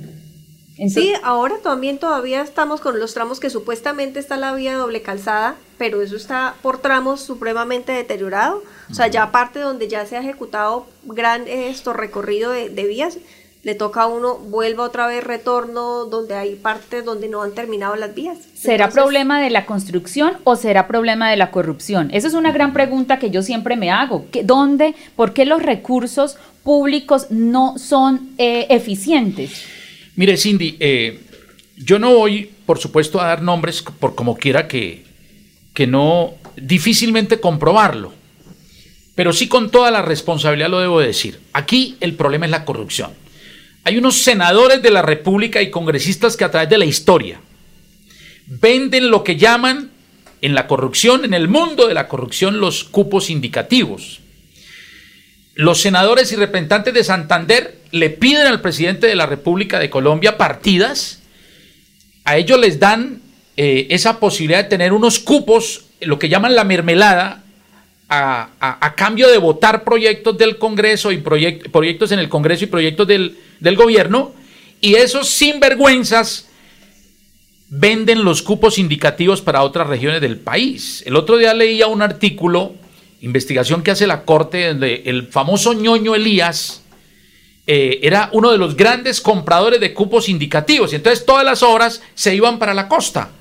[0.78, 5.02] Entonces- Sí, ahora también todavía estamos con los tramos que supuestamente está la vía doble
[5.02, 8.62] calzada, pero eso está por tramos supremamente deteriorado.
[8.90, 12.86] O sea, ya aparte donde ya se ha ejecutado gran eh, esto recorrido de, de
[12.86, 13.18] vías,
[13.64, 17.96] le toca a uno vuelva otra vez retorno donde hay partes donde no han terminado
[17.96, 18.38] las vías.
[18.54, 22.10] ¿Será Entonces, problema de la construcción o será problema de la corrupción?
[22.14, 24.28] Esa es una gran pregunta que yo siempre me hago.
[24.32, 29.64] ¿Qué- ¿Dónde, por qué los recursos públicos no son eh, eficientes?
[30.16, 31.22] Mire, Cindy, eh,
[31.76, 35.04] yo no voy, por supuesto, a dar nombres por como quiera que,
[35.74, 38.14] que no, difícilmente comprobarlo,
[39.16, 41.40] pero sí con toda la responsabilidad lo debo decir.
[41.54, 43.12] Aquí el problema es la corrupción.
[43.86, 47.40] Hay unos senadores de la República y congresistas que a través de la historia
[48.48, 49.92] venden lo que llaman
[50.42, 54.20] en la corrupción, en el mundo de la corrupción, los cupos indicativos.
[55.56, 60.38] Los senadores y representantes de Santander le piden al presidente de la República de Colombia
[60.38, 61.22] partidas.
[62.26, 63.22] A ellos les dan
[63.56, 67.45] eh, esa posibilidad de tener unos cupos, lo que llaman la mermelada,
[68.10, 72.68] a, a- cambio de votar proyectos del Congreso y proyect- proyectos en el Congreso y
[72.68, 74.34] proyectos del, del gobierno.
[74.82, 76.48] Y esos sinvergüenzas
[77.70, 81.04] venden los cupos indicativos para otras regiones del país.
[81.06, 82.76] El otro día leía un artículo,
[83.22, 86.84] investigación que hace la Corte, donde el famoso ñoño Elías
[87.66, 90.94] eh, era uno de los grandes compradores de cupos indicativos.
[90.94, 93.32] Y entonces todas las obras se iban para la costa.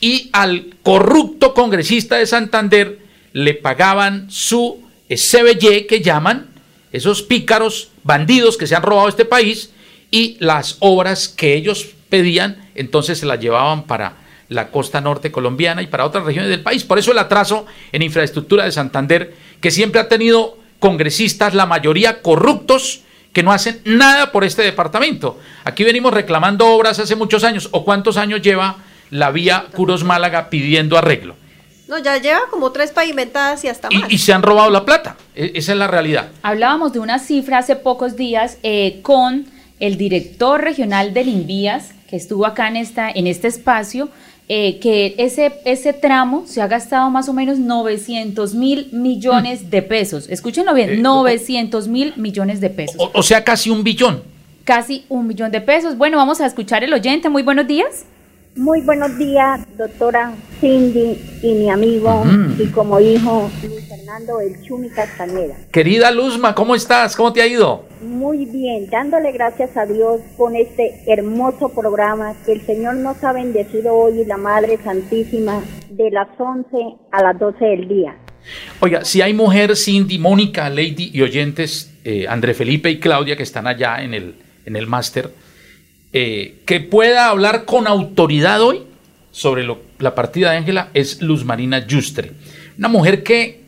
[0.00, 3.00] Y al corrupto congresista de Santander
[3.32, 6.48] le pagaban su CBY, que llaman,
[6.92, 9.70] esos pícaros bandidos que se han robado este país,
[10.10, 14.14] y las obras que ellos pedían, entonces se las llevaban para
[14.48, 16.84] la costa norte colombiana y para otras regiones del país.
[16.84, 22.22] Por eso el atraso en infraestructura de Santander, que siempre ha tenido congresistas, la mayoría
[22.22, 25.38] corruptos, que no hacen nada por este departamento.
[25.64, 28.78] Aquí venimos reclamando obras hace muchos años, o cuántos años lleva
[29.10, 31.36] la vía Curos Málaga pidiendo arreglo.
[31.88, 34.10] No, ya lleva como tres pavimentadas y hasta más.
[34.10, 35.16] Y, y se han robado la plata.
[35.34, 36.28] E- esa es la realidad.
[36.42, 39.46] Hablábamos de una cifra hace pocos días eh, con
[39.80, 44.10] el director regional del Invías, que estuvo acá en, esta, en este espacio,
[44.50, 49.82] eh, que ese, ese tramo se ha gastado más o menos 900 mil millones de
[49.82, 50.28] pesos.
[50.28, 52.96] Escúchenlo bien, Eh, 900 mil millones de pesos.
[52.98, 54.22] O, o sea, casi un billón.
[54.64, 55.96] Casi un millón de pesos.
[55.96, 57.28] Bueno, vamos a escuchar el oyente.
[57.30, 58.04] Muy buenos días.
[58.58, 62.24] Muy buenos días, doctora Cindy y mi amigo
[62.58, 65.54] y como hijo Luis Fernando El Chumi Castañeda.
[65.70, 67.14] Querida Luzma, ¿cómo estás?
[67.14, 67.84] ¿Cómo te ha ido?
[68.02, 73.32] Muy bien, dándole gracias a Dios con este hermoso programa que el Señor nos ha
[73.32, 76.66] bendecido hoy y la Madre Santísima de las 11
[77.12, 78.16] a las 12 del día.
[78.80, 83.44] Oiga, si hay mujer, Cindy, Mónica, Lady y oyentes, eh, André Felipe y Claudia, que
[83.44, 84.34] están allá en el,
[84.66, 85.30] en el máster,
[86.12, 88.82] eh, que pueda hablar con autoridad hoy
[89.30, 92.32] sobre lo- la partida de Ángela es Luz Marina Yustre.
[92.78, 93.60] Una mujer que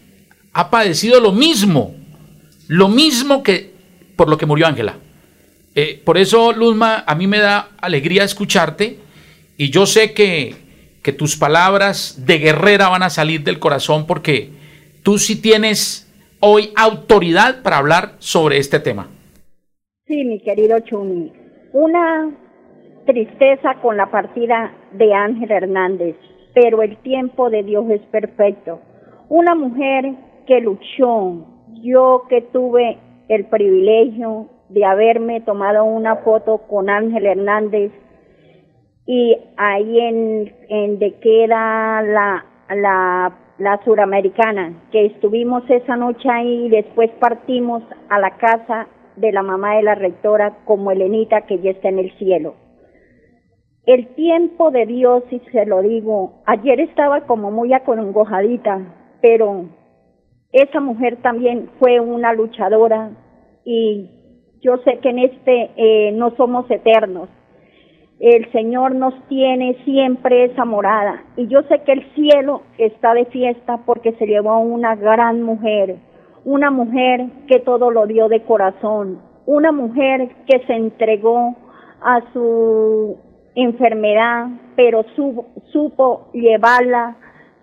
[0.52, 1.94] ha padecido lo mismo,
[2.68, 3.70] lo mismo que
[4.16, 4.98] por lo que murió Ángela.
[5.74, 8.98] Eh, por eso, Luzma, a mí me da alegría escucharte
[9.56, 10.56] y yo sé que,
[11.02, 14.50] que tus palabras de guerrera van a salir del corazón porque
[15.02, 16.08] tú sí tienes
[16.40, 19.08] hoy autoridad para hablar sobre este tema.
[20.06, 21.32] Sí, mi querido Chumi.
[21.72, 22.30] Una
[23.06, 26.16] tristeza con la partida de Ángel Hernández,
[26.52, 28.80] pero el tiempo de Dios es perfecto.
[29.28, 30.12] Una mujer
[30.46, 31.46] que luchó,
[31.82, 37.92] yo que tuve el privilegio de haberme tomado una foto con Ángel Hernández
[39.06, 46.66] y ahí en, en de queda la, la, la suramericana, que estuvimos esa noche ahí
[46.66, 51.58] y después partimos a la casa de la mamá de la rectora como Elenita que
[51.58, 52.54] ya está en el cielo.
[53.86, 58.78] El tiempo de Dios, y se lo digo, ayer estaba como muy acongojadita,
[59.20, 59.66] pero
[60.52, 63.10] esa mujer también fue una luchadora
[63.64, 64.10] y
[64.60, 67.28] yo sé que en este eh, no somos eternos,
[68.20, 71.24] el Señor nos tiene siempre esa morada.
[71.36, 75.42] Y yo sé que el cielo está de fiesta porque se llevó a una gran
[75.42, 75.96] mujer,
[76.44, 81.56] una mujer que todo lo dio de corazón, una mujer que se entregó
[82.02, 83.18] a su
[83.54, 85.04] enfermedad, pero
[85.72, 87.16] supo llevarla,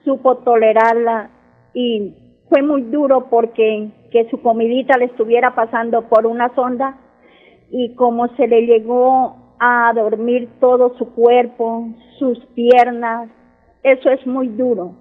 [0.03, 1.29] supo tolerarla
[1.73, 2.13] y
[2.49, 6.97] fue muy duro porque que su comidita le estuviera pasando por una sonda
[7.69, 11.87] y como se le llegó a dormir todo su cuerpo,
[12.19, 13.29] sus piernas.
[13.83, 14.95] Eso es muy duro.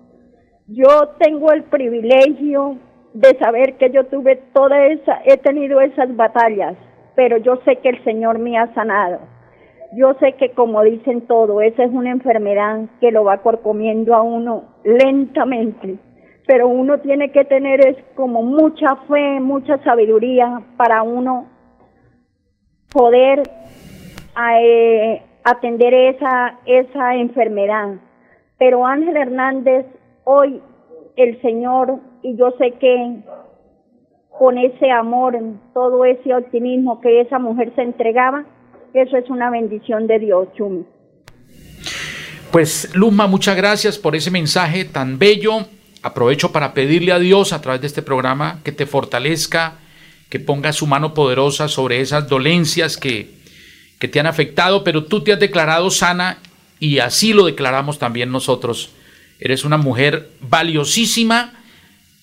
[0.66, 2.78] Yo tengo el privilegio
[3.16, 6.76] de saber que yo tuve toda esa, he tenido esas batallas,
[7.14, 9.20] pero yo sé que el Señor me ha sanado.
[9.94, 14.20] Yo sé que como dicen todo, esa es una enfermedad que lo va corcomiendo a
[14.20, 15.96] uno lentamente,
[16.46, 21.46] pero uno tiene que tener es como mucha fe, mucha sabiduría para uno
[22.92, 23.44] poder
[24.60, 27.94] eh, atender esa, esa enfermedad.
[28.58, 29.86] Pero Ángel Hernández,
[30.24, 30.60] hoy
[31.16, 33.16] el Señor, y yo sé que
[34.38, 35.38] con ese amor,
[35.72, 38.44] todo ese optimismo que esa mujer se entregaba,
[38.92, 40.84] eso es una bendición de Dios, Chumi.
[42.52, 45.66] Pues Luma, muchas gracias por ese mensaje tan bello.
[46.02, 49.74] Aprovecho para pedirle a Dios a través de este programa que te fortalezca,
[50.28, 53.36] que ponga su mano poderosa sobre esas dolencias que
[53.98, 56.38] que te han afectado, pero tú te has declarado sana
[56.78, 58.90] y así lo declaramos también nosotros.
[59.40, 61.52] Eres una mujer valiosísima.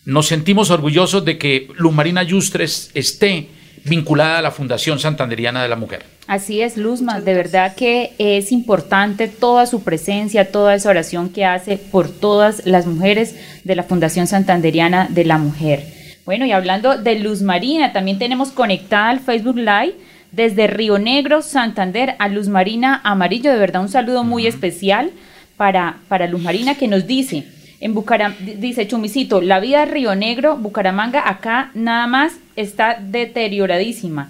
[0.05, 3.47] Nos sentimos orgullosos de que Luz Marina Yustres esté
[3.85, 6.03] vinculada a la Fundación Santanderiana de la Mujer.
[6.27, 11.45] Así es, Luzma, de verdad que es importante toda su presencia, toda esa oración que
[11.45, 15.85] hace por todas las mujeres de la Fundación Santanderiana de la Mujer.
[16.25, 19.95] Bueno, y hablando de Luz Marina, también tenemos conectada al Facebook Live
[20.33, 23.51] desde Río Negro, Santander, a Luz Marina Amarillo.
[23.51, 25.11] De verdad, un saludo muy especial
[25.55, 27.45] para, para Luz Marina que nos dice,
[27.83, 34.29] en dice Chumicito, la vida de Río Negro, Bucaramanga, acá nada más está deterioradísima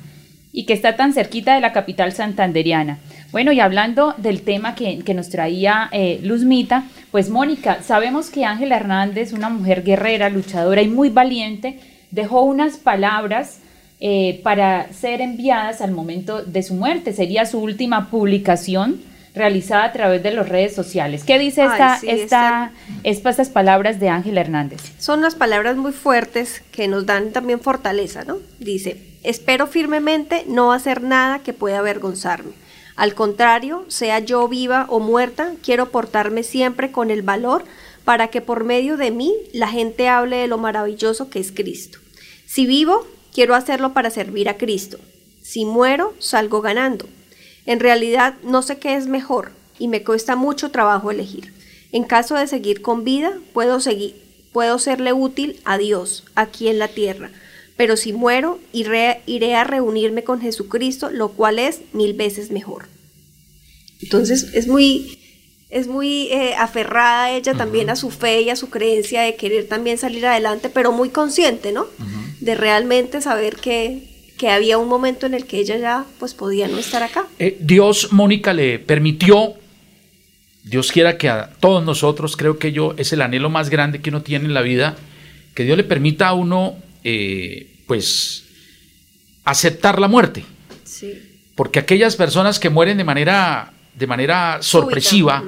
[0.52, 2.98] y que está tan cerquita de la capital santanderiana.
[3.32, 8.76] Bueno, y hablando del tema que, nos traía eh, Luzmita, pues Mónica, sabemos que Ángela
[8.76, 13.60] Hernández, una mujer guerrera, luchadora y muy valiente, dejó unas palabras
[14.00, 17.13] eh, para ser enviadas al momento de su muerte.
[17.13, 19.00] Sería su última publicación
[19.34, 21.24] realizada a través de las redes sociales.
[21.24, 22.72] ¿Qué dice esta, esta,
[23.04, 24.82] estas palabras de Ángel Hernández?
[25.00, 28.38] Son unas palabras muy fuertes que nos dan también fortaleza, ¿no?
[28.60, 32.52] Dice, espero firmemente no hacer nada que pueda avergonzarme.
[32.96, 37.63] Al contrario, sea yo viva o muerta, quiero portarme siempre con el valor
[38.06, 42.00] para que por medio de mí la gente hable de lo maravilloso que es Cristo.
[42.46, 45.00] Si vivo, quiero hacerlo para servir a Cristo.
[45.41, 47.08] Si muero, salgo ganando.
[47.65, 51.54] En realidad no sé qué es mejor y me cuesta mucho trabajo elegir.
[51.91, 54.15] En caso de seguir con vida, puedo, seguir,
[54.52, 57.32] puedo serle útil a Dios aquí en la tierra.
[57.78, 62.88] Pero si muero, iré, iré a reunirme con Jesucristo, lo cual es mil veces mejor.
[64.02, 65.19] Entonces es muy,
[65.69, 69.67] es muy eh, aferrada ella también a su fe y a su creencia de querer
[69.67, 71.88] también salir adelante, pero muy consciente, ¿no?
[72.39, 74.12] De realmente saber que,
[74.43, 77.27] que, había un momento en el que ella ya pues podía no estar acá.
[77.39, 79.53] Eh, Dios, Mónica, le permitió,
[80.63, 84.10] Dios quiera que a todos nosotros, creo que yo es el anhelo más grande que
[84.10, 84.95] uno tiene en la vida,
[85.53, 88.45] que Dios le permita a uno, eh, pues,
[89.45, 90.43] aceptar la muerte.
[90.84, 91.13] Sí.
[91.56, 95.43] Porque aquellas personas que mueren de manera de manera sorpresiva,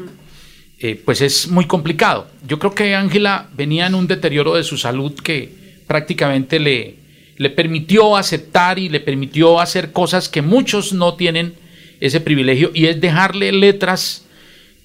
[0.80, 2.28] eh, pues es muy complicado.
[2.48, 5.52] Yo creo que Ángela venía en un deterioro de su salud que
[5.88, 6.96] prácticamente le,
[7.38, 11.56] le permitió aceptar y le permitió hacer cosas que muchos no tienen
[12.00, 14.26] ese privilegio y es dejarle letras,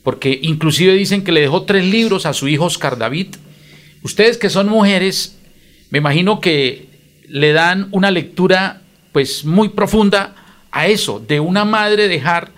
[0.02, 3.28] porque inclusive dicen que le dejó tres libros a su hijo Oscar David.
[4.02, 5.38] Ustedes que son mujeres,
[5.90, 6.88] me imagino que
[7.28, 8.82] le dan una lectura
[9.12, 10.34] pues muy profunda
[10.72, 12.50] a eso, de una madre dejar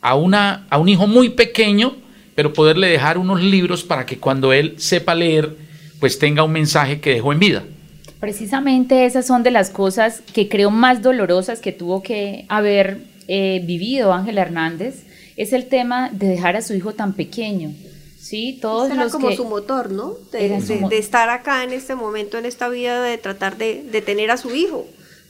[0.00, 1.96] a, una, a un hijo muy pequeño,
[2.34, 5.56] pero poderle dejar unos libros para que cuando él sepa leer,
[6.00, 7.64] pues tenga un mensaje que dejó en vida.
[8.20, 12.98] Precisamente esas son de las cosas que creo más dolorosas que tuvo que haber
[13.28, 15.04] eh, vivido Ángel Hernández,
[15.36, 17.72] es el tema de dejar a su hijo tan pequeño.
[18.18, 20.14] Sí, todos era los como que su motor, ¿no?
[20.32, 24.02] De, su de estar acá en este momento, en esta vida, de tratar de, de
[24.02, 24.86] tener a su hijo.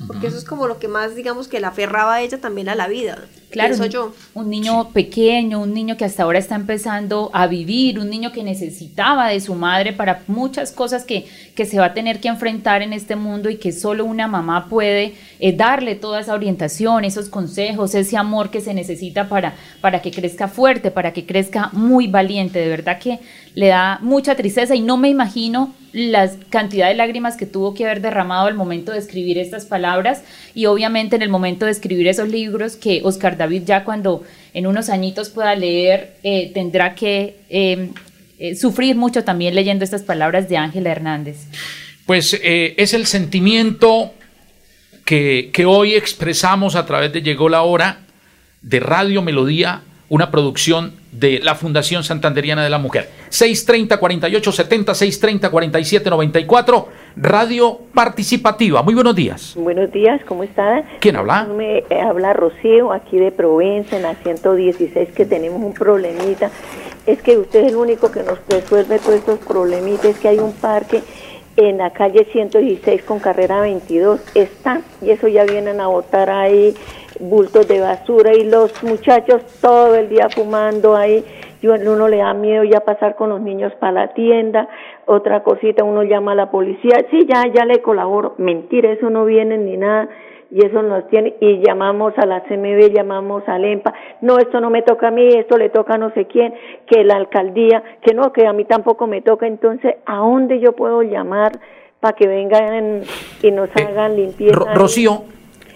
[0.06, 2.76] Porque eso es como lo que más, digamos, que la aferraba a ella también a
[2.76, 3.18] la vida.
[3.50, 4.12] Claro, un, yo.
[4.34, 8.44] un niño pequeño, un niño que hasta ahora está empezando a vivir, un niño que
[8.44, 11.26] necesitaba de su madre para muchas cosas que,
[11.56, 14.68] que se va a tener que enfrentar en este mundo y que solo una mamá
[14.68, 20.02] puede eh, darle toda esa orientación, esos consejos, ese amor que se necesita para, para
[20.02, 22.60] que crezca fuerte, para que crezca muy valiente.
[22.60, 23.18] De verdad que
[23.54, 27.84] le da mucha tristeza y no me imagino la cantidad de lágrimas que tuvo que
[27.84, 30.22] haber derramado al momento de escribir estas palabras
[30.54, 34.22] y obviamente en el momento de escribir esos libros que Oscar David ya cuando
[34.54, 37.90] en unos añitos pueda leer eh, tendrá que eh,
[38.38, 41.38] eh, sufrir mucho también leyendo estas palabras de Ángela Hernández.
[42.06, 44.14] Pues eh, es el sentimiento
[45.04, 48.00] que, que hoy expresamos a través de Llegó la Hora
[48.62, 53.08] de Radio Melodía, una producción de la Fundación Santanderiana de la Mujer.
[53.30, 54.94] 630-4870,
[55.50, 56.86] 630-4794,
[57.16, 58.82] Radio Participativa.
[58.82, 59.54] Muy buenos días.
[59.56, 60.84] Buenos días, ¿cómo está?
[61.00, 61.44] ¿Quién habla?
[61.44, 66.50] Me eh, habla Rocío, aquí de Provenza, en la 116, que tenemos un problemita.
[67.06, 70.06] Es que usted es el único que nos resuelve todos estos problemitas.
[70.06, 71.02] Es que hay un parque
[71.56, 74.20] en la calle 116 con carrera 22.
[74.34, 76.74] Está, y eso ya vienen a botar ahí
[77.20, 81.24] bultos de basura y los muchachos todo el día fumando ahí.
[81.60, 84.68] Y uno le da miedo ya pasar con los niños para la tienda.
[85.06, 87.04] Otra cosita, uno llama a la policía.
[87.10, 88.34] Sí, ya, ya le colaboro.
[88.38, 90.08] Mentira, eso no viene ni nada
[90.50, 93.92] y eso nos tiene y llamamos a la CMB, llamamos al EMPA,
[94.22, 96.54] no, esto no me toca a mí, esto le toca a no sé quién,
[96.86, 100.72] que la alcaldía, que no, que a mí tampoco me toca, entonces, ¿a dónde yo
[100.72, 101.52] puedo llamar
[102.00, 103.02] para que vengan
[103.42, 104.54] y nos hagan limpieza?
[104.58, 105.24] Ro- Rocío,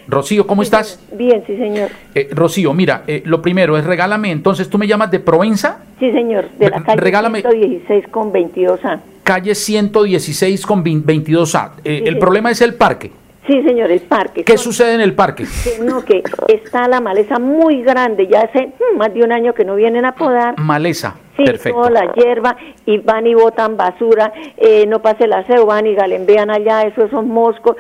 [0.08, 1.00] Rocío, ¿cómo estás?
[1.12, 1.88] Bien, sí, señor.
[2.14, 6.10] Eh, Rocío, mira, eh, lo primero es regálame, entonces tú me llamas de Provenza, Sí,
[6.12, 9.00] señor, de la calle regálame- 116 con 22A.
[9.22, 11.72] calle 116 con 22A.
[11.84, 13.12] Eh, Sí, el problema es el parque.
[13.46, 14.44] Sí, señor, el parque.
[14.44, 15.44] ¿Qué sucede en el parque?
[15.64, 19.52] Que no, que está la maleza muy grande, ya hace mm, más de un año
[19.52, 20.58] que no vienen a podar.
[20.58, 21.16] Maleza.
[21.36, 21.78] Sí, Perfecto.
[21.78, 25.94] toda la hierba y van y botan basura, eh, no pase el aseo, van y
[25.94, 27.76] galembean allá, esos son moscos,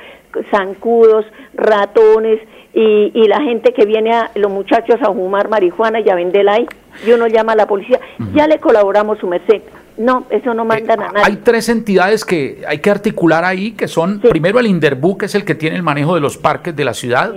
[0.50, 2.40] zancudos, ratones
[2.74, 6.54] y, y la gente que viene a los muchachos a fumar marihuana y a venderla
[6.54, 6.66] ahí.
[7.06, 8.00] Y uno llama a la policía,
[8.34, 9.62] ya le colaboramos su merced.
[10.02, 11.18] No, eso no mandan a nadie.
[11.20, 15.26] Eh, Hay tres entidades que hay que articular ahí, que son primero el Inderbú, que
[15.26, 17.32] es el que tiene el manejo de los parques de la ciudad.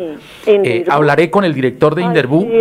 [0.47, 2.57] Eh, hablaré con el director de Ay, Inderbú, sí,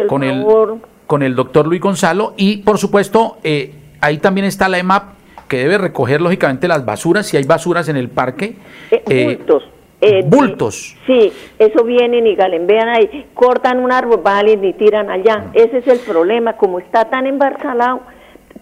[0.00, 0.72] el con, favor.
[0.72, 5.14] el, con el doctor Luis Gonzalo y por supuesto eh, ahí también está la EMAP,
[5.46, 8.56] que debe recoger lógicamente las basuras, si hay basuras en el parque.
[8.90, 9.62] Eh, bultos.
[10.00, 10.96] Eh, bultos.
[11.06, 15.46] Sí, eso vienen y galembean ahí, cortan un árbol, valen y tiran allá.
[15.54, 18.00] Ese es el problema, como está tan embarcalado,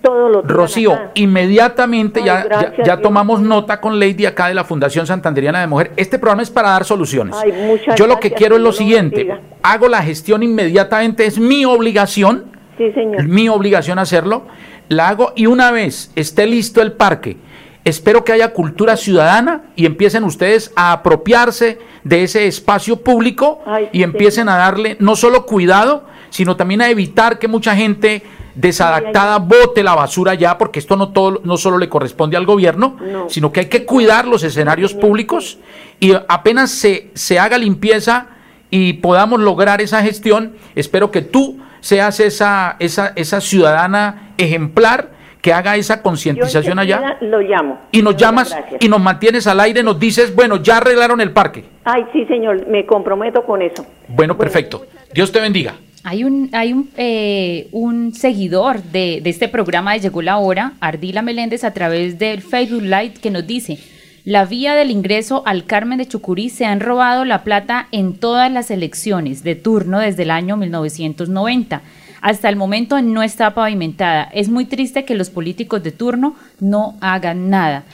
[0.02, 1.10] todo lo tiran Rocío, acá.
[1.14, 5.92] inmediatamente Ay, ya, ya, tomamos nota con Lady acá de la Fundación Santanderiana de Mujer.
[5.96, 7.36] Este programa es para dar soluciones.
[7.42, 7.52] Ay,
[7.96, 9.32] Yo lo que gracias, quiero es lo siguiente,
[9.62, 12.44] hago la gestión inmediatamente, es mi obligación,
[12.76, 13.24] Sí, señor.
[13.24, 14.42] mi obligación hacerlo,
[14.88, 17.36] la hago y una vez esté listo el parque,
[17.84, 23.88] espero que haya cultura ciudadana y empiecen ustedes a apropiarse de ese espacio público Ay,
[23.92, 28.22] y sí, empiecen a darle no solo cuidado, sino también a evitar que mucha gente
[28.54, 32.96] desadaptada bote la basura ya, porque esto no todo no solo le corresponde al gobierno,
[33.00, 33.28] No.
[33.30, 35.58] sino que hay que cuidar los escenarios públicos
[36.00, 38.26] y apenas se, se haga limpieza
[38.70, 45.10] y podamos lograr esa gestión, espero que tú seas esa, esa, esa ciudadana ejemplar
[45.42, 47.80] que haga esa concientización allá lo llamo.
[47.90, 48.84] y nos Muchas llamas gracias.
[48.84, 51.64] y nos mantienes al aire, nos dices, bueno, ya arreglaron el parque.
[51.84, 53.84] Ay, sí, señor, me comprometo con eso.
[54.06, 54.86] Bueno, perfecto.
[55.12, 55.74] Dios te bendiga.
[56.04, 60.74] Hay un, hay un, eh, un seguidor de, de este programa de Llegó la Hora,
[60.80, 63.78] Ardila Meléndez, a través del Facebook Live, que nos dice,
[64.24, 68.50] la vía del ingreso al Carmen de Chucurí se han robado la plata en todas
[68.52, 71.82] las elecciones de turno desde el año 1990.
[72.20, 74.28] Hasta el momento no está pavimentada.
[74.32, 77.84] Es muy triste que los políticos de turno no hagan nada.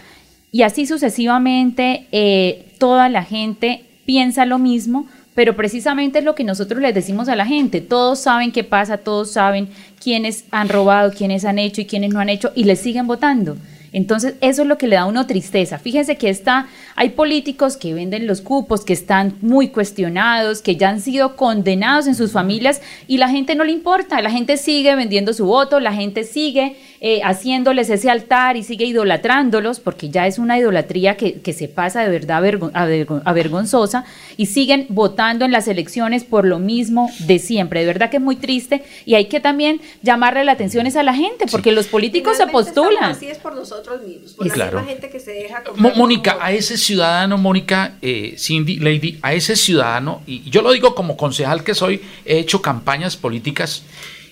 [0.52, 5.06] Y así sucesivamente, eh, toda la gente piensa lo mismo,
[5.38, 7.80] pero precisamente es lo que nosotros les decimos a la gente.
[7.80, 9.68] Todos saben qué pasa, todos saben
[10.02, 13.56] quiénes han robado, quiénes han hecho y quiénes no han hecho, y les siguen votando.
[13.92, 15.78] Entonces, eso es lo que le da a uno tristeza.
[15.78, 16.66] Fíjense que está,
[16.96, 22.08] hay políticos que venden los cupos, que están muy cuestionados, que ya han sido condenados
[22.08, 25.78] en sus familias y la gente no le importa, la gente sigue vendiendo su voto,
[25.78, 31.16] la gente sigue eh, haciéndoles ese altar y sigue idolatrándolos, porque ya es una idolatría
[31.16, 34.04] que, que se pasa de verdad avergon- avergon- avergonzosa,
[34.36, 37.80] y siguen votando en las elecciones por lo mismo de siempre.
[37.80, 41.02] De verdad que es muy triste y hay que también llamarle la atención es a
[41.02, 43.10] la gente, porque los políticos se Finalmente postulan.
[43.12, 44.78] Así es por nosotros mismos, por Y la claro.
[44.78, 49.56] misma gente que se deja Mónica, a ese ciudadano, Mónica, eh, Cindy, Lady, a ese
[49.56, 53.82] ciudadano, y yo lo digo como concejal que soy, he hecho campañas políticas.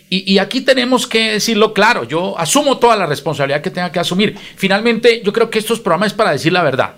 [0.09, 3.99] Y, y aquí tenemos que decirlo claro, yo asumo toda la responsabilidad que tenga que
[3.99, 4.37] asumir.
[4.57, 6.97] Finalmente, yo creo que estos programas es para decir la verdad,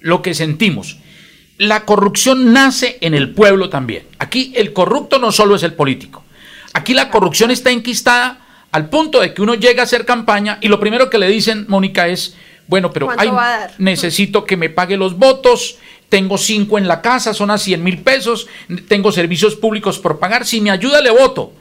[0.00, 0.98] lo que sentimos.
[1.58, 4.04] La corrupción nace en el pueblo también.
[4.18, 6.22] Aquí el corrupto no solo es el político.
[6.74, 10.68] Aquí la corrupción está enquistada al punto de que uno llega a hacer campaña y
[10.68, 12.36] lo primero que le dicen, Mónica, es,
[12.66, 13.74] bueno, pero ¿Cuánto ay, va a dar?
[13.78, 15.78] necesito que me pague los votos,
[16.10, 18.46] tengo cinco en la casa, son a 100 mil pesos,
[18.88, 21.52] tengo servicios públicos por pagar, si me ayuda le voto.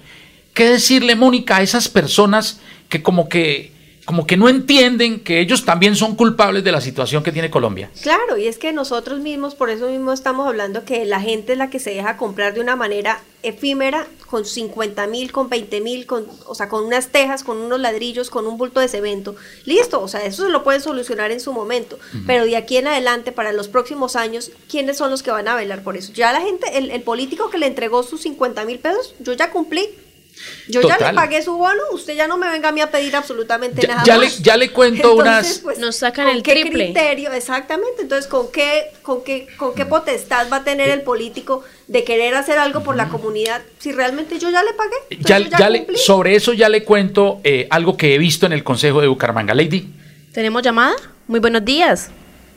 [0.55, 3.75] ¿Qué decirle, Mónica, a esas personas que como que
[4.05, 7.89] como que no entienden que ellos también son culpables de la situación que tiene Colombia?
[8.03, 11.57] Claro, y es que nosotros mismos, por eso mismo estamos hablando que la gente es
[11.57, 16.05] la que se deja comprar de una manera efímera, con 50 mil, con 20 mil,
[16.05, 19.35] con, o sea, con unas tejas, con unos ladrillos, con un bulto de cemento.
[19.65, 21.97] Listo, o sea, eso se lo pueden solucionar en su momento,
[22.27, 25.55] pero de aquí en adelante, para los próximos años, ¿quiénes son los que van a
[25.55, 26.13] velar por eso?
[26.13, 29.51] Ya la gente, el, el político que le entregó sus 50 mil pesos, yo ya
[29.51, 29.89] cumplí.
[30.67, 31.15] Yo ya Total.
[31.15, 33.87] le pagué su bono, usted ya no me venga a mí a pedir absolutamente Ya-
[33.87, 34.39] nada ya le- más.
[34.39, 36.85] ya le cuento Entonces, unas- pues, Nos sacan ¿con el qué triple.
[36.85, 37.31] criterio?
[37.31, 38.01] Exactamente.
[38.01, 42.35] Entonces, ¿con qué, con qué, con qué potestad va a tener el político de querer
[42.35, 45.21] hacer algo por la comunidad si realmente yo ya le pagué?
[45.21, 48.53] Ya, yo ya le- sobre eso ya le cuento eh, algo que he visto en
[48.53, 49.53] el Consejo de Bucaramanga.
[49.53, 49.89] Lady.
[50.33, 50.95] ¿Tenemos llamada?
[51.27, 52.09] Muy buenos días.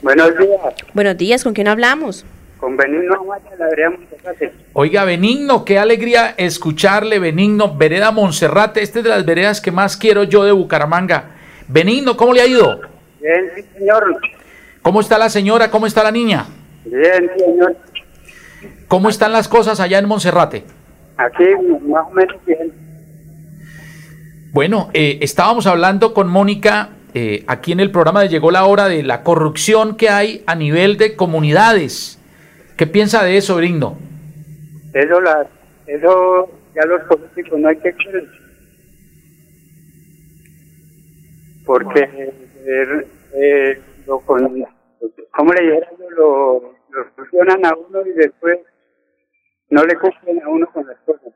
[0.03, 0.61] Buenos días,
[0.95, 2.25] Buenos días, ¿con quién hablamos?
[2.59, 4.53] Con Benigno Amaya, la vereda Monserrate.
[4.73, 9.97] Oiga, Benigno, qué alegría escucharle, Benigno, Vereda Monserrate, esta es de las veredas que más
[9.97, 11.31] quiero yo de Bucaramanga.
[11.69, 12.81] Benigno, ¿cómo le ha ido?
[13.21, 14.21] Bien, sí, señor.
[14.83, 15.71] ¿Cómo está la señora?
[15.71, 16.47] ¿Cómo está la niña?
[16.85, 17.77] Bien, señor.
[18.89, 20.65] ¿Cómo están las cosas allá en Monserrate?
[21.17, 21.45] Aquí
[21.87, 22.73] más o menos bien.
[24.53, 28.89] Bueno, eh, estábamos hablando con Mónica eh, aquí en el programa de Llegó la Hora
[28.89, 32.18] de la corrupción que hay a nivel de comunidades.
[32.79, 33.99] ¿Qué piensa de eso, Benigno?
[34.95, 35.49] Eso, la,
[35.85, 38.29] eso ya los políticos no hay que creer.
[41.67, 44.65] Porque, eh, eh, lo con,
[45.37, 45.89] ¿cómo le dijeron?
[46.17, 48.61] Lo, lo funcionan a uno y después
[49.71, 51.33] no le cumplen a uno con las cosas.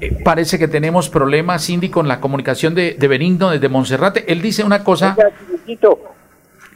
[0.00, 4.32] Eh, parece que tenemos problemas, Cindy, con la comunicación de, de Benigno desde Monserrate.
[4.32, 5.16] Él dice una cosa.
[5.18, 5.32] Oiga,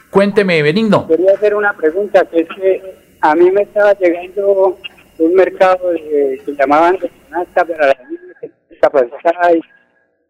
[0.09, 1.07] Cuénteme, Benigno.
[1.07, 4.77] Quería hacer una pregunta, que es que a mí me estaba llegando
[5.19, 8.51] un mercado de, que llamaban de canasta para las niñas que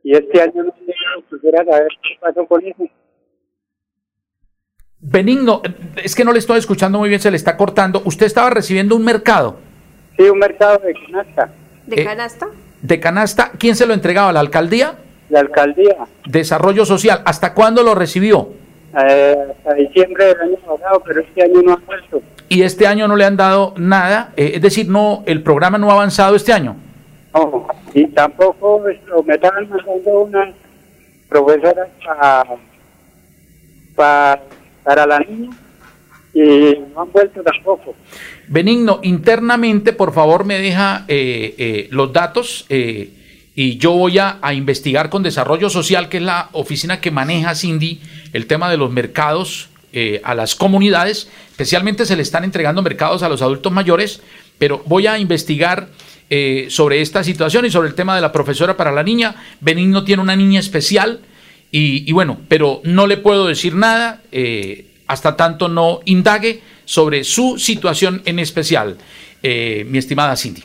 [0.03, 2.83] y, y este año no llegó, quisiera saber qué pasó con eso.
[4.99, 5.61] Benigno,
[6.03, 8.01] es que no le estoy escuchando muy bien, se le está cortando.
[8.05, 9.57] Usted estaba recibiendo un mercado
[10.17, 11.51] Sí, un mercado de canasta,
[11.85, 12.47] ¿De eh, canasta?
[12.81, 13.51] de canasta.
[13.59, 14.33] ¿Quién se lo entregaba?
[14.33, 14.95] ¿La alcaldía?
[15.29, 17.21] la alcaldía, Desarrollo Social.
[17.25, 18.49] ¿Hasta cuándo lo recibió?
[19.05, 22.21] Eh, hasta diciembre del año pasado, pero este año no ha vuelto.
[22.49, 24.33] Y este año no le han dado nada.
[24.37, 26.75] eh, es decir, no, el programa no ha avanzado este año.
[27.33, 30.55] No, y tampoco esto, me estaban mandando unas
[31.29, 31.89] profesoras
[33.95, 34.39] pa-
[34.83, 35.49] para la niña
[36.33, 37.95] y no han vuelto tampoco.
[38.47, 43.11] Benigno, internamente, por favor, me deja eh, eh, los datos eh,
[43.59, 47.99] y yo voy a, investigar con Desarrollo Social, que es la oficina que maneja Cindy
[48.31, 51.27] el tema de los mercados eh, a las comunidades.
[51.49, 54.21] Especialmente se le están entregando mercados a los adultos mayores,
[54.59, 55.87] pero voy a investigar
[56.29, 59.33] eh, sobre esta situación y sobre el tema de la profesora para la niña.
[59.59, 61.21] Benigno tiene una niña especial
[61.71, 67.57] y, bueno, pero no le puedo decir nada eh, hasta tanto no indague sobre su
[67.57, 68.97] situación en especial,
[69.41, 70.61] mi estimada Cindy.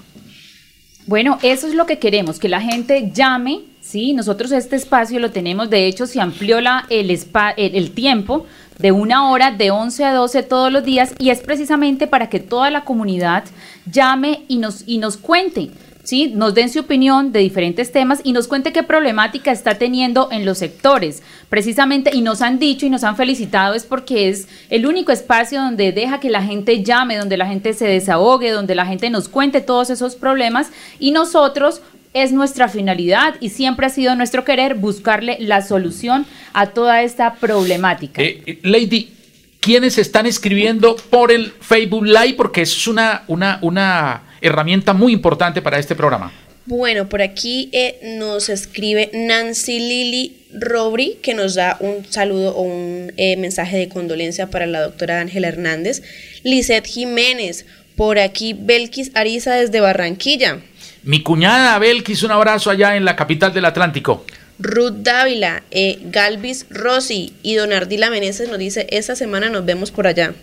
[1.07, 4.13] Bueno, eso es lo que queremos, que la gente llame, ¿sí?
[4.13, 8.47] Nosotros este espacio lo tenemos, de hecho se amplió la, el, spa- el, el tiempo
[8.79, 12.41] de una hora de 11 a 12 todos los días y es precisamente para que
[12.41, 13.45] toda la comunidad
[13.91, 15.71] llame y nos, y nos cuente.
[16.03, 16.33] ¿Sí?
[16.35, 20.45] Nos den su opinión de diferentes temas y nos cuente qué problemática está teniendo en
[20.45, 21.23] los sectores.
[21.49, 25.61] Precisamente, y nos han dicho y nos han felicitado, es porque es el único espacio
[25.61, 29.29] donde deja que la gente llame, donde la gente se desahogue, donde la gente nos
[29.29, 31.83] cuente todos esos problemas y nosotros
[32.15, 37.35] es nuestra finalidad y siempre ha sido nuestro querer buscarle la solución a toda esta
[37.35, 38.23] problemática.
[38.23, 39.13] Eh, Lady,
[39.61, 42.35] ¿quiénes están escribiendo por el Facebook Live?
[42.37, 46.33] Porque es una, una, una herramienta muy importante para este programa.
[46.65, 52.63] Bueno, por aquí eh, nos escribe Nancy Lili Robri, que nos da un saludo o
[52.63, 56.03] un eh, mensaje de condolencia para la doctora Ángela Hernández.
[56.45, 57.67] Lizeth Jiménez,
[57.97, 60.61] por aquí Belkis Ariza desde Barranquilla.
[61.03, 64.25] Mi cuñada Belkis, un abrazo allá en la capital del Atlántico.
[64.61, 69.91] Ruth Dávila, eh, Galvis Rossi y Don Ardila Meneses nos dice, esta semana nos vemos
[69.91, 70.35] por allá.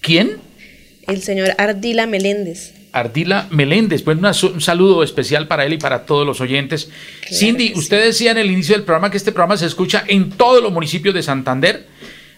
[0.00, 0.38] ¿Quién?
[1.06, 2.77] El señor Ardila Meléndez.
[2.92, 4.02] Ardila Meléndez.
[4.02, 6.90] Pues un saludo especial para él y para todos los oyentes.
[7.32, 10.62] Cindy, usted decía en el inicio del programa que este programa se escucha en todos
[10.62, 11.86] los municipios de Santander.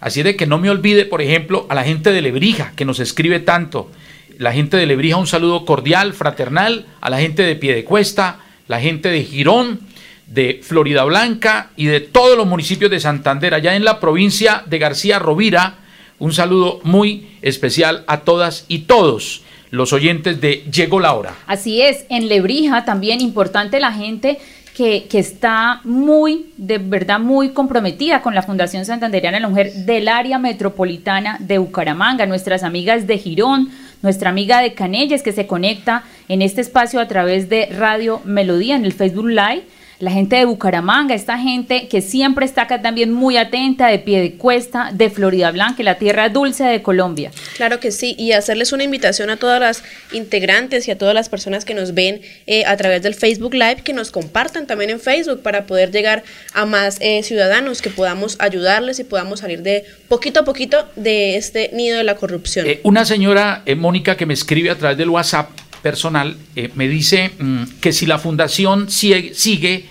[0.00, 3.00] Así de que no me olvide, por ejemplo, a la gente de Lebrija, que nos
[3.00, 3.90] escribe tanto.
[4.38, 6.86] La gente de Lebrija, un saludo cordial, fraternal.
[7.00, 9.80] A la gente de Piedecuesta, la gente de Girón,
[10.26, 14.78] de Florida Blanca y de todos los municipios de Santander, allá en la provincia de
[14.78, 15.78] García Rovira.
[16.18, 21.34] Un saludo muy especial a todas y todos los oyentes de Llegó la hora.
[21.46, 24.38] Así es, en Lebrija también importante la gente
[24.76, 29.72] que, que, está muy, de verdad, muy comprometida con la Fundación Santanderiana de la Mujer
[29.72, 33.70] del área metropolitana de Bucaramanga, nuestras amigas de Girón,
[34.02, 38.76] nuestra amiga de Canelles que se conecta en este espacio a través de Radio Melodía
[38.76, 39.64] en el Facebook Live
[40.00, 44.20] la gente de Bucaramanga, esta gente que siempre está acá también muy atenta, de pie
[44.20, 47.30] de cuesta, de Florida Blanca, la tierra dulce de Colombia.
[47.56, 49.82] Claro que sí, y hacerles una invitación a todas las
[50.12, 53.82] integrantes y a todas las personas que nos ven eh, a través del Facebook Live,
[53.84, 56.24] que nos compartan también en Facebook para poder llegar
[56.54, 61.36] a más eh, ciudadanos, que podamos ayudarles y podamos salir de poquito a poquito de
[61.36, 62.66] este nido de la corrupción.
[62.66, 65.50] Eh, una señora, Mónica, que me escribe a través del WhatsApp,
[65.82, 69.86] personal, eh, me dice mm, que si la fundación sigue, sigue,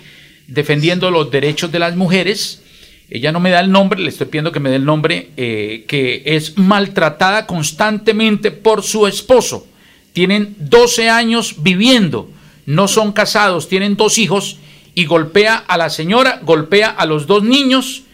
[0.46, 2.62] defendiendo los derechos de las mujeres,
[3.08, 5.84] ella no me da el nombre, le estoy pidiendo que me dé el nombre, eh,
[5.88, 9.66] que es maltratada constantemente por su esposo.
[10.12, 12.30] Tienen 12 años viviendo,
[12.66, 14.58] no son casados, tienen dos hijos
[14.94, 18.04] y golpea a la señora, golpea a los dos niños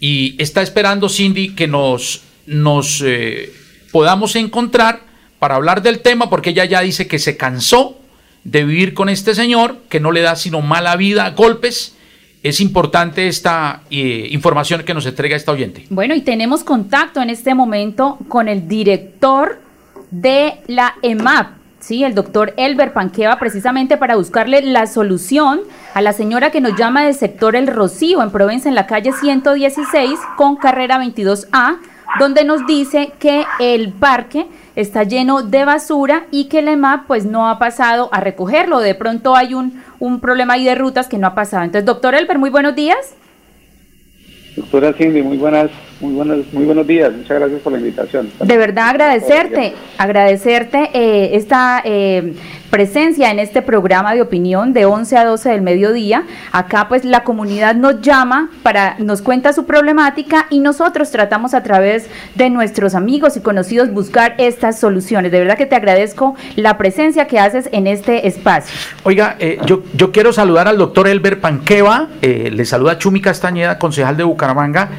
[0.00, 3.52] y está esperando Cindy que nos, nos eh,
[3.92, 5.02] podamos encontrar
[5.46, 7.96] para hablar del tema, porque ella ya dice que se cansó
[8.42, 11.94] de vivir con este señor, que no le da sino mala vida, golpes.
[12.42, 15.86] Es importante esta eh, información que nos entrega esta oyente.
[15.88, 19.60] Bueno, y tenemos contacto en este momento con el director
[20.10, 22.02] de la EMAP, ¿sí?
[22.02, 25.60] el doctor Elber Panqueva, precisamente para buscarle la solución
[25.94, 29.12] a la señora que nos llama del sector El Rocío, en Provenza, en la calle
[29.12, 31.78] 116, con carrera 22A,
[32.18, 37.24] donde nos dice que el parque está lleno de basura y que el EMAP pues
[37.24, 38.78] no ha pasado a recogerlo.
[38.78, 41.64] De pronto hay un, un problema ahí de rutas que no ha pasado.
[41.64, 43.14] Entonces, doctor Elber, muy buenos días.
[44.56, 45.70] Doctora Cindy, muy buenas,
[46.00, 47.12] muy buenos, muy buenos días.
[47.12, 48.30] Muchas gracias por la invitación.
[48.40, 52.32] De verdad agradecerte, agradecerte eh, esta eh,
[52.76, 56.24] presencia en este programa de opinión de 11 a 12 del mediodía.
[56.52, 61.62] Acá pues la comunidad nos llama para nos cuenta su problemática y nosotros tratamos a
[61.62, 65.32] través de nuestros amigos y conocidos buscar estas soluciones.
[65.32, 68.76] De verdad que te agradezco la presencia que haces en este espacio.
[69.04, 74.18] Oiga, eh, yo, yo quiero saludar al doctor Elber Panqueva, le saluda Chumi Castañeda, concejal
[74.18, 74.90] de Bucaramanga.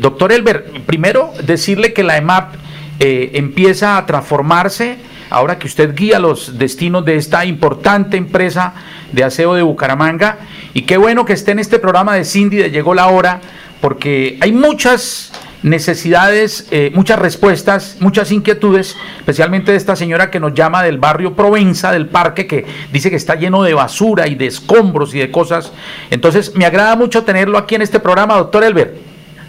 [0.00, 2.54] doctor Elber, primero decirle que la EMAP
[2.98, 4.98] empieza a transformarse
[5.30, 8.74] ahora que usted guía los destinos de esta importante empresa
[9.12, 10.38] de aseo de Bucaramanga.
[10.74, 13.40] Y qué bueno que esté en este programa de Cindy de Llegó la Hora,
[13.80, 20.54] porque hay muchas necesidades, eh, muchas respuestas, muchas inquietudes, especialmente de esta señora que nos
[20.54, 24.46] llama del barrio Provenza, del parque, que dice que está lleno de basura y de
[24.46, 25.72] escombros y de cosas.
[26.10, 28.94] Entonces, me agrada mucho tenerlo aquí en este programa, doctor Elber.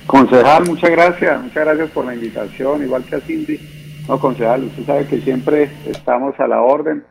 [0.07, 3.78] Concejal, muchas gracias, muchas gracias por la invitación, igual que a Cindy.
[4.09, 7.03] No, concejal, usted sabe que siempre estamos a la orden.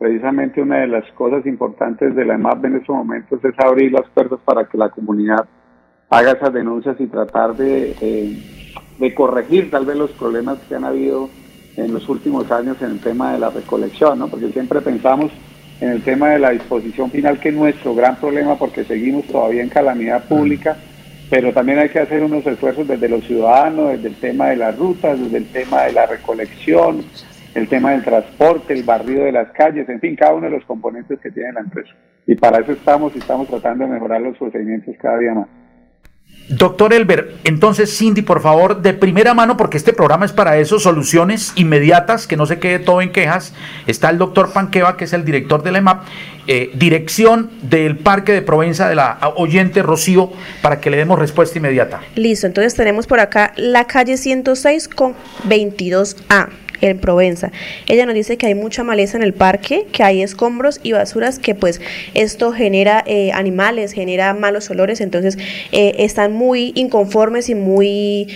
[0.00, 4.08] Precisamente una de las cosas importantes de la EMAP en estos momentos es abrir las
[4.10, 5.46] puertas para que la comunidad
[6.08, 10.84] haga esas denuncias y tratar de, eh, de corregir tal vez los problemas que han
[10.84, 11.28] habido
[11.76, 14.26] en los últimos años en el tema de la recolección, ¿no?
[14.26, 15.30] Porque siempre pensamos
[15.80, 19.62] en el tema de la disposición final, que es nuestro gran problema porque seguimos todavía
[19.62, 20.76] en calamidad pública
[21.30, 24.76] pero también hay que hacer unos esfuerzos desde los ciudadanos, desde el tema de las
[24.76, 27.04] rutas, desde el tema de la recolección,
[27.54, 30.64] el tema del transporte, el barrido de las calles, en fin, cada uno de los
[30.64, 31.94] componentes que tiene la empresa.
[32.26, 35.59] Y para eso estamos y estamos tratando de mejorar los procedimientos cada día más.
[36.48, 40.80] Doctor Elber, entonces Cindy, por favor, de primera mano, porque este programa es para eso,
[40.80, 43.52] soluciones inmediatas, que no se quede todo en quejas.
[43.86, 46.02] Está el doctor Panqueva, que es el director de la EMAP,
[46.48, 51.58] eh, dirección del Parque de Provenza de la oyente Rocío, para que le demos respuesta
[51.58, 52.00] inmediata.
[52.16, 55.14] Listo, entonces tenemos por acá la calle 106 con
[55.48, 56.48] 22A
[56.80, 57.50] en Provenza.
[57.86, 61.38] Ella nos dice que hay mucha maleza en el parque, que hay escombros y basuras,
[61.38, 61.80] que pues
[62.14, 65.38] esto genera eh, animales, genera malos olores, entonces
[65.72, 68.28] eh, están muy inconformes y muy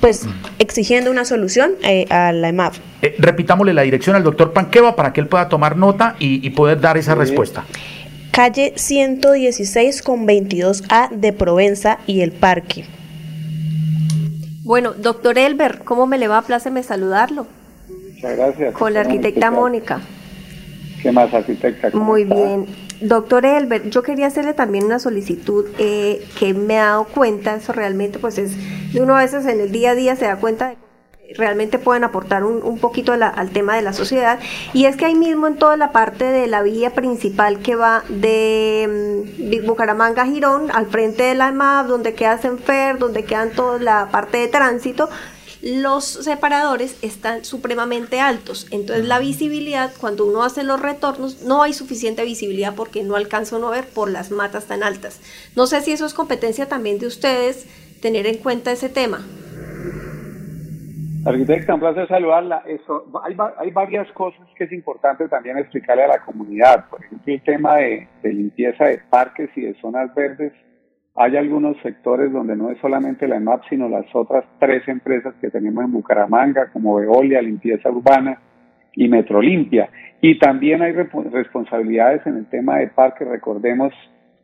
[0.00, 0.26] pues
[0.58, 2.78] exigiendo una solución eh, a la EMAF.
[3.18, 6.96] repitámosle la dirección al doctor Panqueva para que él pueda tomar nota y, poder dar
[6.96, 7.64] esa respuesta.
[8.32, 12.84] Calle 116 con 22A de Provenza y el parque.
[14.64, 16.42] Bueno, doctor Elber, ¿cómo me le va?
[16.42, 17.46] Pláceme saludarlo
[18.22, 18.74] gracias.
[18.74, 20.00] Con la arquitecta Mónica.
[21.02, 21.90] ¿Qué más, arquitecta?
[21.90, 22.66] Muy bien.
[23.02, 27.72] Doctor Elbert, yo quería hacerle también una solicitud eh, que me ha dado cuenta, eso
[27.72, 28.52] realmente pues es,
[28.94, 30.76] uno a veces en el día a día se da cuenta de
[31.26, 34.38] que realmente pueden aportar un, poquito al tema de la sociedad
[34.72, 38.04] y es que ahí mismo en toda la parte de la vía principal que va
[38.08, 43.50] de mm, Bucaramanga a Girón, al frente de la MAP, donde queda Senfer, donde quedan
[43.50, 45.10] toda la parte de tránsito,
[45.62, 48.66] los separadores están supremamente altos.
[48.72, 53.56] Entonces la visibilidad, cuando uno hace los retornos, no hay suficiente visibilidad porque no alcanza
[53.56, 55.20] uno a ver por las matas tan altas.
[55.56, 57.66] No sé si eso es competencia también de ustedes,
[58.00, 59.20] tener en cuenta ese tema.
[61.24, 62.64] Arquitecta, un placer saludarla.
[62.66, 66.88] Eso, hay, hay, varias cosas que es importante también explicarle a la comunidad.
[66.88, 70.52] Por ejemplo, el tema de limpieza de parques y de zonas verdes
[71.14, 75.50] hay algunos sectores donde no es solamente la EMAP, sino las otras tres empresas que
[75.50, 78.38] tenemos en Bucaramanga, como Veolia, Limpieza Urbana
[78.94, 79.90] y Metrolimpia.
[80.22, 83.24] Y también hay responsabilidades en el tema de parque.
[83.24, 83.92] Recordemos,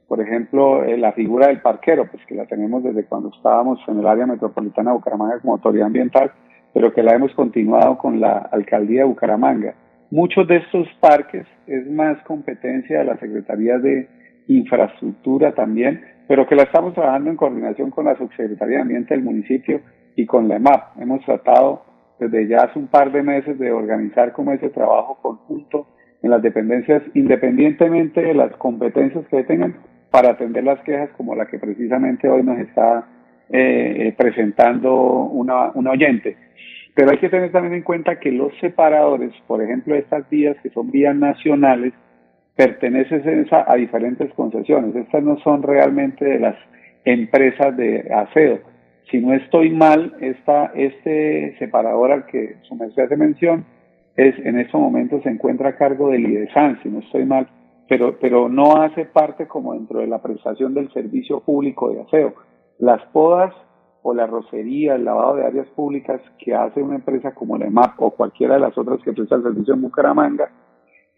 [0.07, 4.01] por ejemplo, eh, la figura del parquero, pues que la tenemos desde cuando estábamos en
[4.01, 6.33] el área metropolitana de Bucaramanga como autoridad ambiental,
[6.75, 9.75] pero que la hemos continuado con la alcaldía de Bucaramanga.
[10.11, 14.09] Muchos de estos parques es más competencia de la Secretaría de
[14.49, 19.23] Infraestructura también, pero que la estamos trabajando en coordinación con la Subsecretaría de Ambiente del
[19.23, 19.81] municipio
[20.17, 21.01] y con la EMAP.
[21.01, 21.85] Hemos tratado
[22.19, 25.87] desde ya hace un par de meses de organizar como ese trabajo conjunto
[26.23, 29.77] en las dependencias, independientemente de las competencias que tengan,
[30.11, 33.07] para atender las quejas como la que precisamente hoy nos está
[33.51, 36.37] eh, presentando una, una oyente.
[36.95, 40.71] Pero hay que tener también en cuenta que los separadores, por ejemplo, estas vías que
[40.71, 41.93] son vías nacionales,
[42.59, 44.97] pertenece a diferentes concesiones.
[44.97, 46.57] Estas no son realmente de las
[47.05, 48.59] empresas de aseo.
[49.09, 53.65] Si no estoy mal, esta, este separador al que su merced hace mención,
[54.17, 57.47] es, en estos momentos se encuentra a cargo del IDESAN, si no estoy mal,
[57.89, 62.35] pero, pero no hace parte como dentro de la prestación del servicio público de aseo.
[62.81, 63.55] Las podas
[64.03, 68.03] o la rocería, el lavado de áreas públicas que hace una empresa como la EMAP
[68.03, 70.51] o cualquiera de las otras que presta el servicio en Bucaramanga,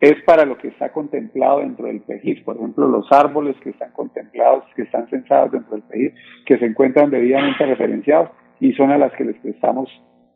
[0.00, 2.42] es para lo que está contemplado dentro del PEGIR.
[2.44, 6.14] Por ejemplo, los árboles que están contemplados, que están censados dentro del PEGIR,
[6.46, 8.30] que se encuentran debidamente referenciados
[8.60, 9.90] y son a las que les prestamos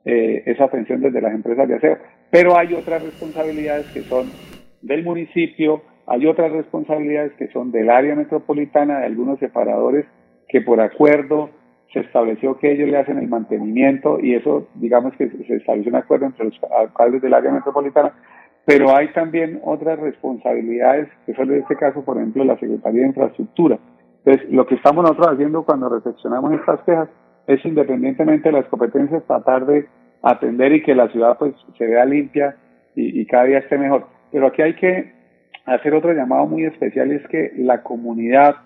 [0.04, 1.98] eh, esa atención desde las empresas de aseo.
[2.30, 4.30] Pero hay otras responsabilidades que son
[4.82, 10.04] del municipio, hay otras responsabilidades que son del área metropolitana, de algunos separadores
[10.46, 11.48] que por acuerdo
[11.90, 15.96] se estableció que ellos le hacen el mantenimiento y eso, digamos que se estableció un
[15.96, 18.12] acuerdo entre los alcaldes del área metropolitana
[18.64, 23.08] pero hay también otras responsabilidades, que son en este caso, por ejemplo, la Secretaría de
[23.08, 23.78] Infraestructura.
[24.24, 27.08] Entonces, lo que estamos nosotros haciendo cuando reflexionamos estas quejas
[27.46, 29.86] es, independientemente de las competencias, tratar de
[30.22, 32.56] atender y que la ciudad pues se vea limpia
[32.96, 34.06] y, cada día esté mejor.
[34.32, 35.12] Pero aquí hay que
[35.66, 38.56] hacer otro llamado muy especial es que la comunidad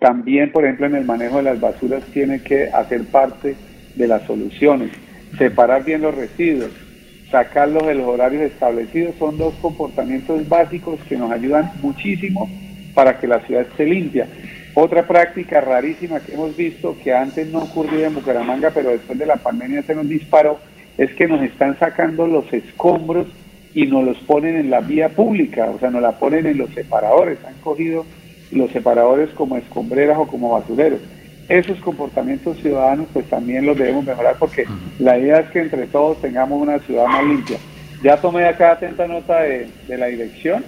[0.00, 3.56] también, por ejemplo, en el manejo de las basuras tiene que hacer parte
[3.96, 4.90] de las soluciones,
[5.38, 6.87] separar bien los residuos,
[7.30, 12.48] sacarlos de los horarios establecidos, son dos comportamientos básicos que nos ayudan muchísimo
[12.94, 14.26] para que la ciudad esté limpia.
[14.74, 19.26] Otra práctica rarísima que hemos visto, que antes no ocurría en Bucaramanga, pero después de
[19.26, 20.58] la pandemia se nos disparó,
[20.96, 23.26] es que nos están sacando los escombros
[23.74, 26.70] y nos los ponen en la vía pública, o sea, nos la ponen en los
[26.70, 28.06] separadores, han cogido
[28.50, 31.00] los separadores como escombreras o como basureros
[31.48, 34.66] esos comportamientos ciudadanos pues también los debemos mejorar porque
[34.98, 37.58] la idea es que entre todos tengamos una ciudad más limpia.
[38.02, 40.64] Ya tomé acá atenta nota de, la dirección,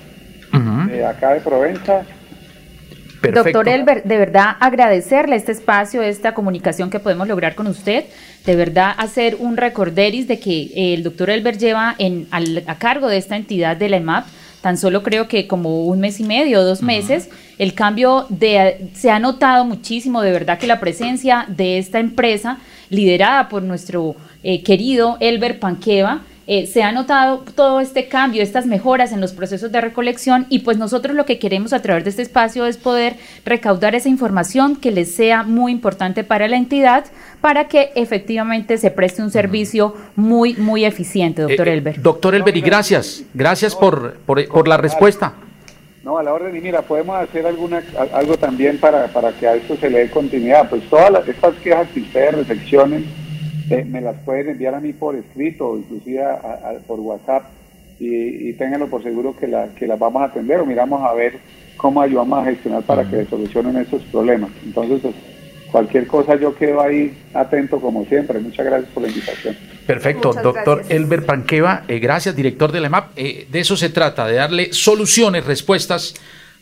[0.89, 2.03] de acá de Provenza.
[3.23, 8.07] Doctor Elber, de verdad agradecerle este espacio, esta comunicación que podemos lograr con usted,
[8.47, 13.19] de verdad hacer un recorderis de que el doctor Elber lleva en, a cargo de
[13.19, 14.27] esta entidad de la EMAP
[14.61, 19.11] tan solo creo que como un mes y medio, dos meses, el cambio de, se
[19.11, 22.59] ha notado muchísimo, de verdad que la presencia de esta empresa,
[22.91, 28.67] liderada por nuestro eh, querido Elber Panqueva, eh, se ha notado todo este cambio, estas
[28.67, 32.11] mejoras en los procesos de recolección y pues nosotros lo que queremos a través de
[32.11, 37.05] este espacio es poder recaudar esa información que les sea muy importante para la entidad
[37.41, 42.03] para que efectivamente se preste un servicio muy, muy eficiente, doctor Eh, eh, Elber.
[42.03, 45.35] Doctor Elber, y gracias, gracias por, por, por la respuesta.
[46.03, 47.83] No, a la orden, y mira, podemos hacer alguna
[48.15, 50.69] algo también para, para que a esto se le dé continuidad.
[50.71, 53.05] Pues todas las, estas quejas que ustedes reflexionen,
[53.71, 57.45] eh, me las pueden enviar a mí por escrito o inclusive a- a- por WhatsApp
[57.99, 61.13] y, y ténganlo por seguro que, la, que las vamos a atender o miramos a
[61.15, 61.39] ver
[61.77, 64.51] cómo ayudamos a gestionar para que solucionen estos problemas.
[64.65, 65.15] Entonces, pues,
[65.71, 68.39] cualquier cosa yo quedo ahí atento como siempre.
[68.41, 69.57] Muchas gracias por la invitación.
[69.87, 70.97] Perfecto, Muchas doctor gracias.
[71.01, 73.13] Elber Panqueva, eh, gracias, director de la EMAP.
[73.17, 76.15] Eh, de eso se trata, de darle soluciones, respuestas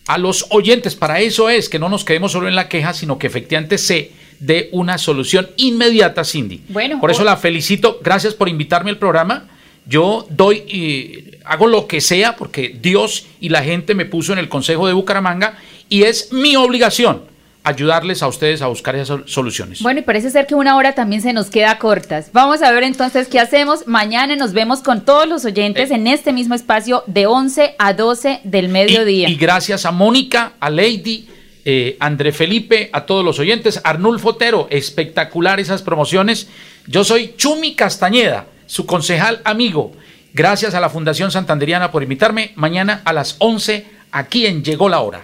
[0.07, 0.95] a los oyentes.
[0.97, 4.11] Para eso es que no nos quedemos solo en la queja, sino que efectivamente se
[4.41, 6.63] dé una solución inmediata, Cindy.
[6.69, 9.49] Bueno, por eso la felicito, gracias por invitarme al programa.
[9.87, 14.39] Yo doy, eh, hago lo que sea porque Dios y la gente me puso en
[14.39, 15.57] el Consejo de Bucaramanga
[15.89, 17.23] y es mi obligación
[17.65, 19.83] ayudarles a ustedes a buscar esas sol- soluciones.
[19.83, 22.31] Bueno, y parece ser que una hora también se nos queda cortas.
[22.33, 23.87] Vamos a ver entonces qué hacemos.
[23.87, 28.41] Mañana nos vemos con todos los oyentes en este mismo espacio de 11 a 12
[28.45, 29.29] del mediodía.
[29.29, 31.29] Y, y gracias a Mónica, a Lady,
[31.71, 36.49] eh, André Felipe, a todos los oyentes, Arnulfo Otero, espectacular esas promociones.
[36.87, 39.93] Yo soy Chumi Castañeda, su concejal amigo.
[40.33, 42.53] Gracias a la Fundación Santanderiana por invitarme.
[42.55, 45.21] Mañana a las 11 aquí en Llegó la Hora.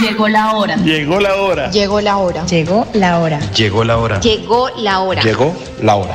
[0.00, 0.76] Llegó la hora.
[0.76, 1.70] Llegó la hora.
[1.72, 2.46] Llegó la hora.
[2.46, 3.50] Llegó la hora.
[3.50, 4.20] Llegó la hora.
[4.20, 5.22] Llegó la hora.
[5.22, 6.14] Llegó la hora.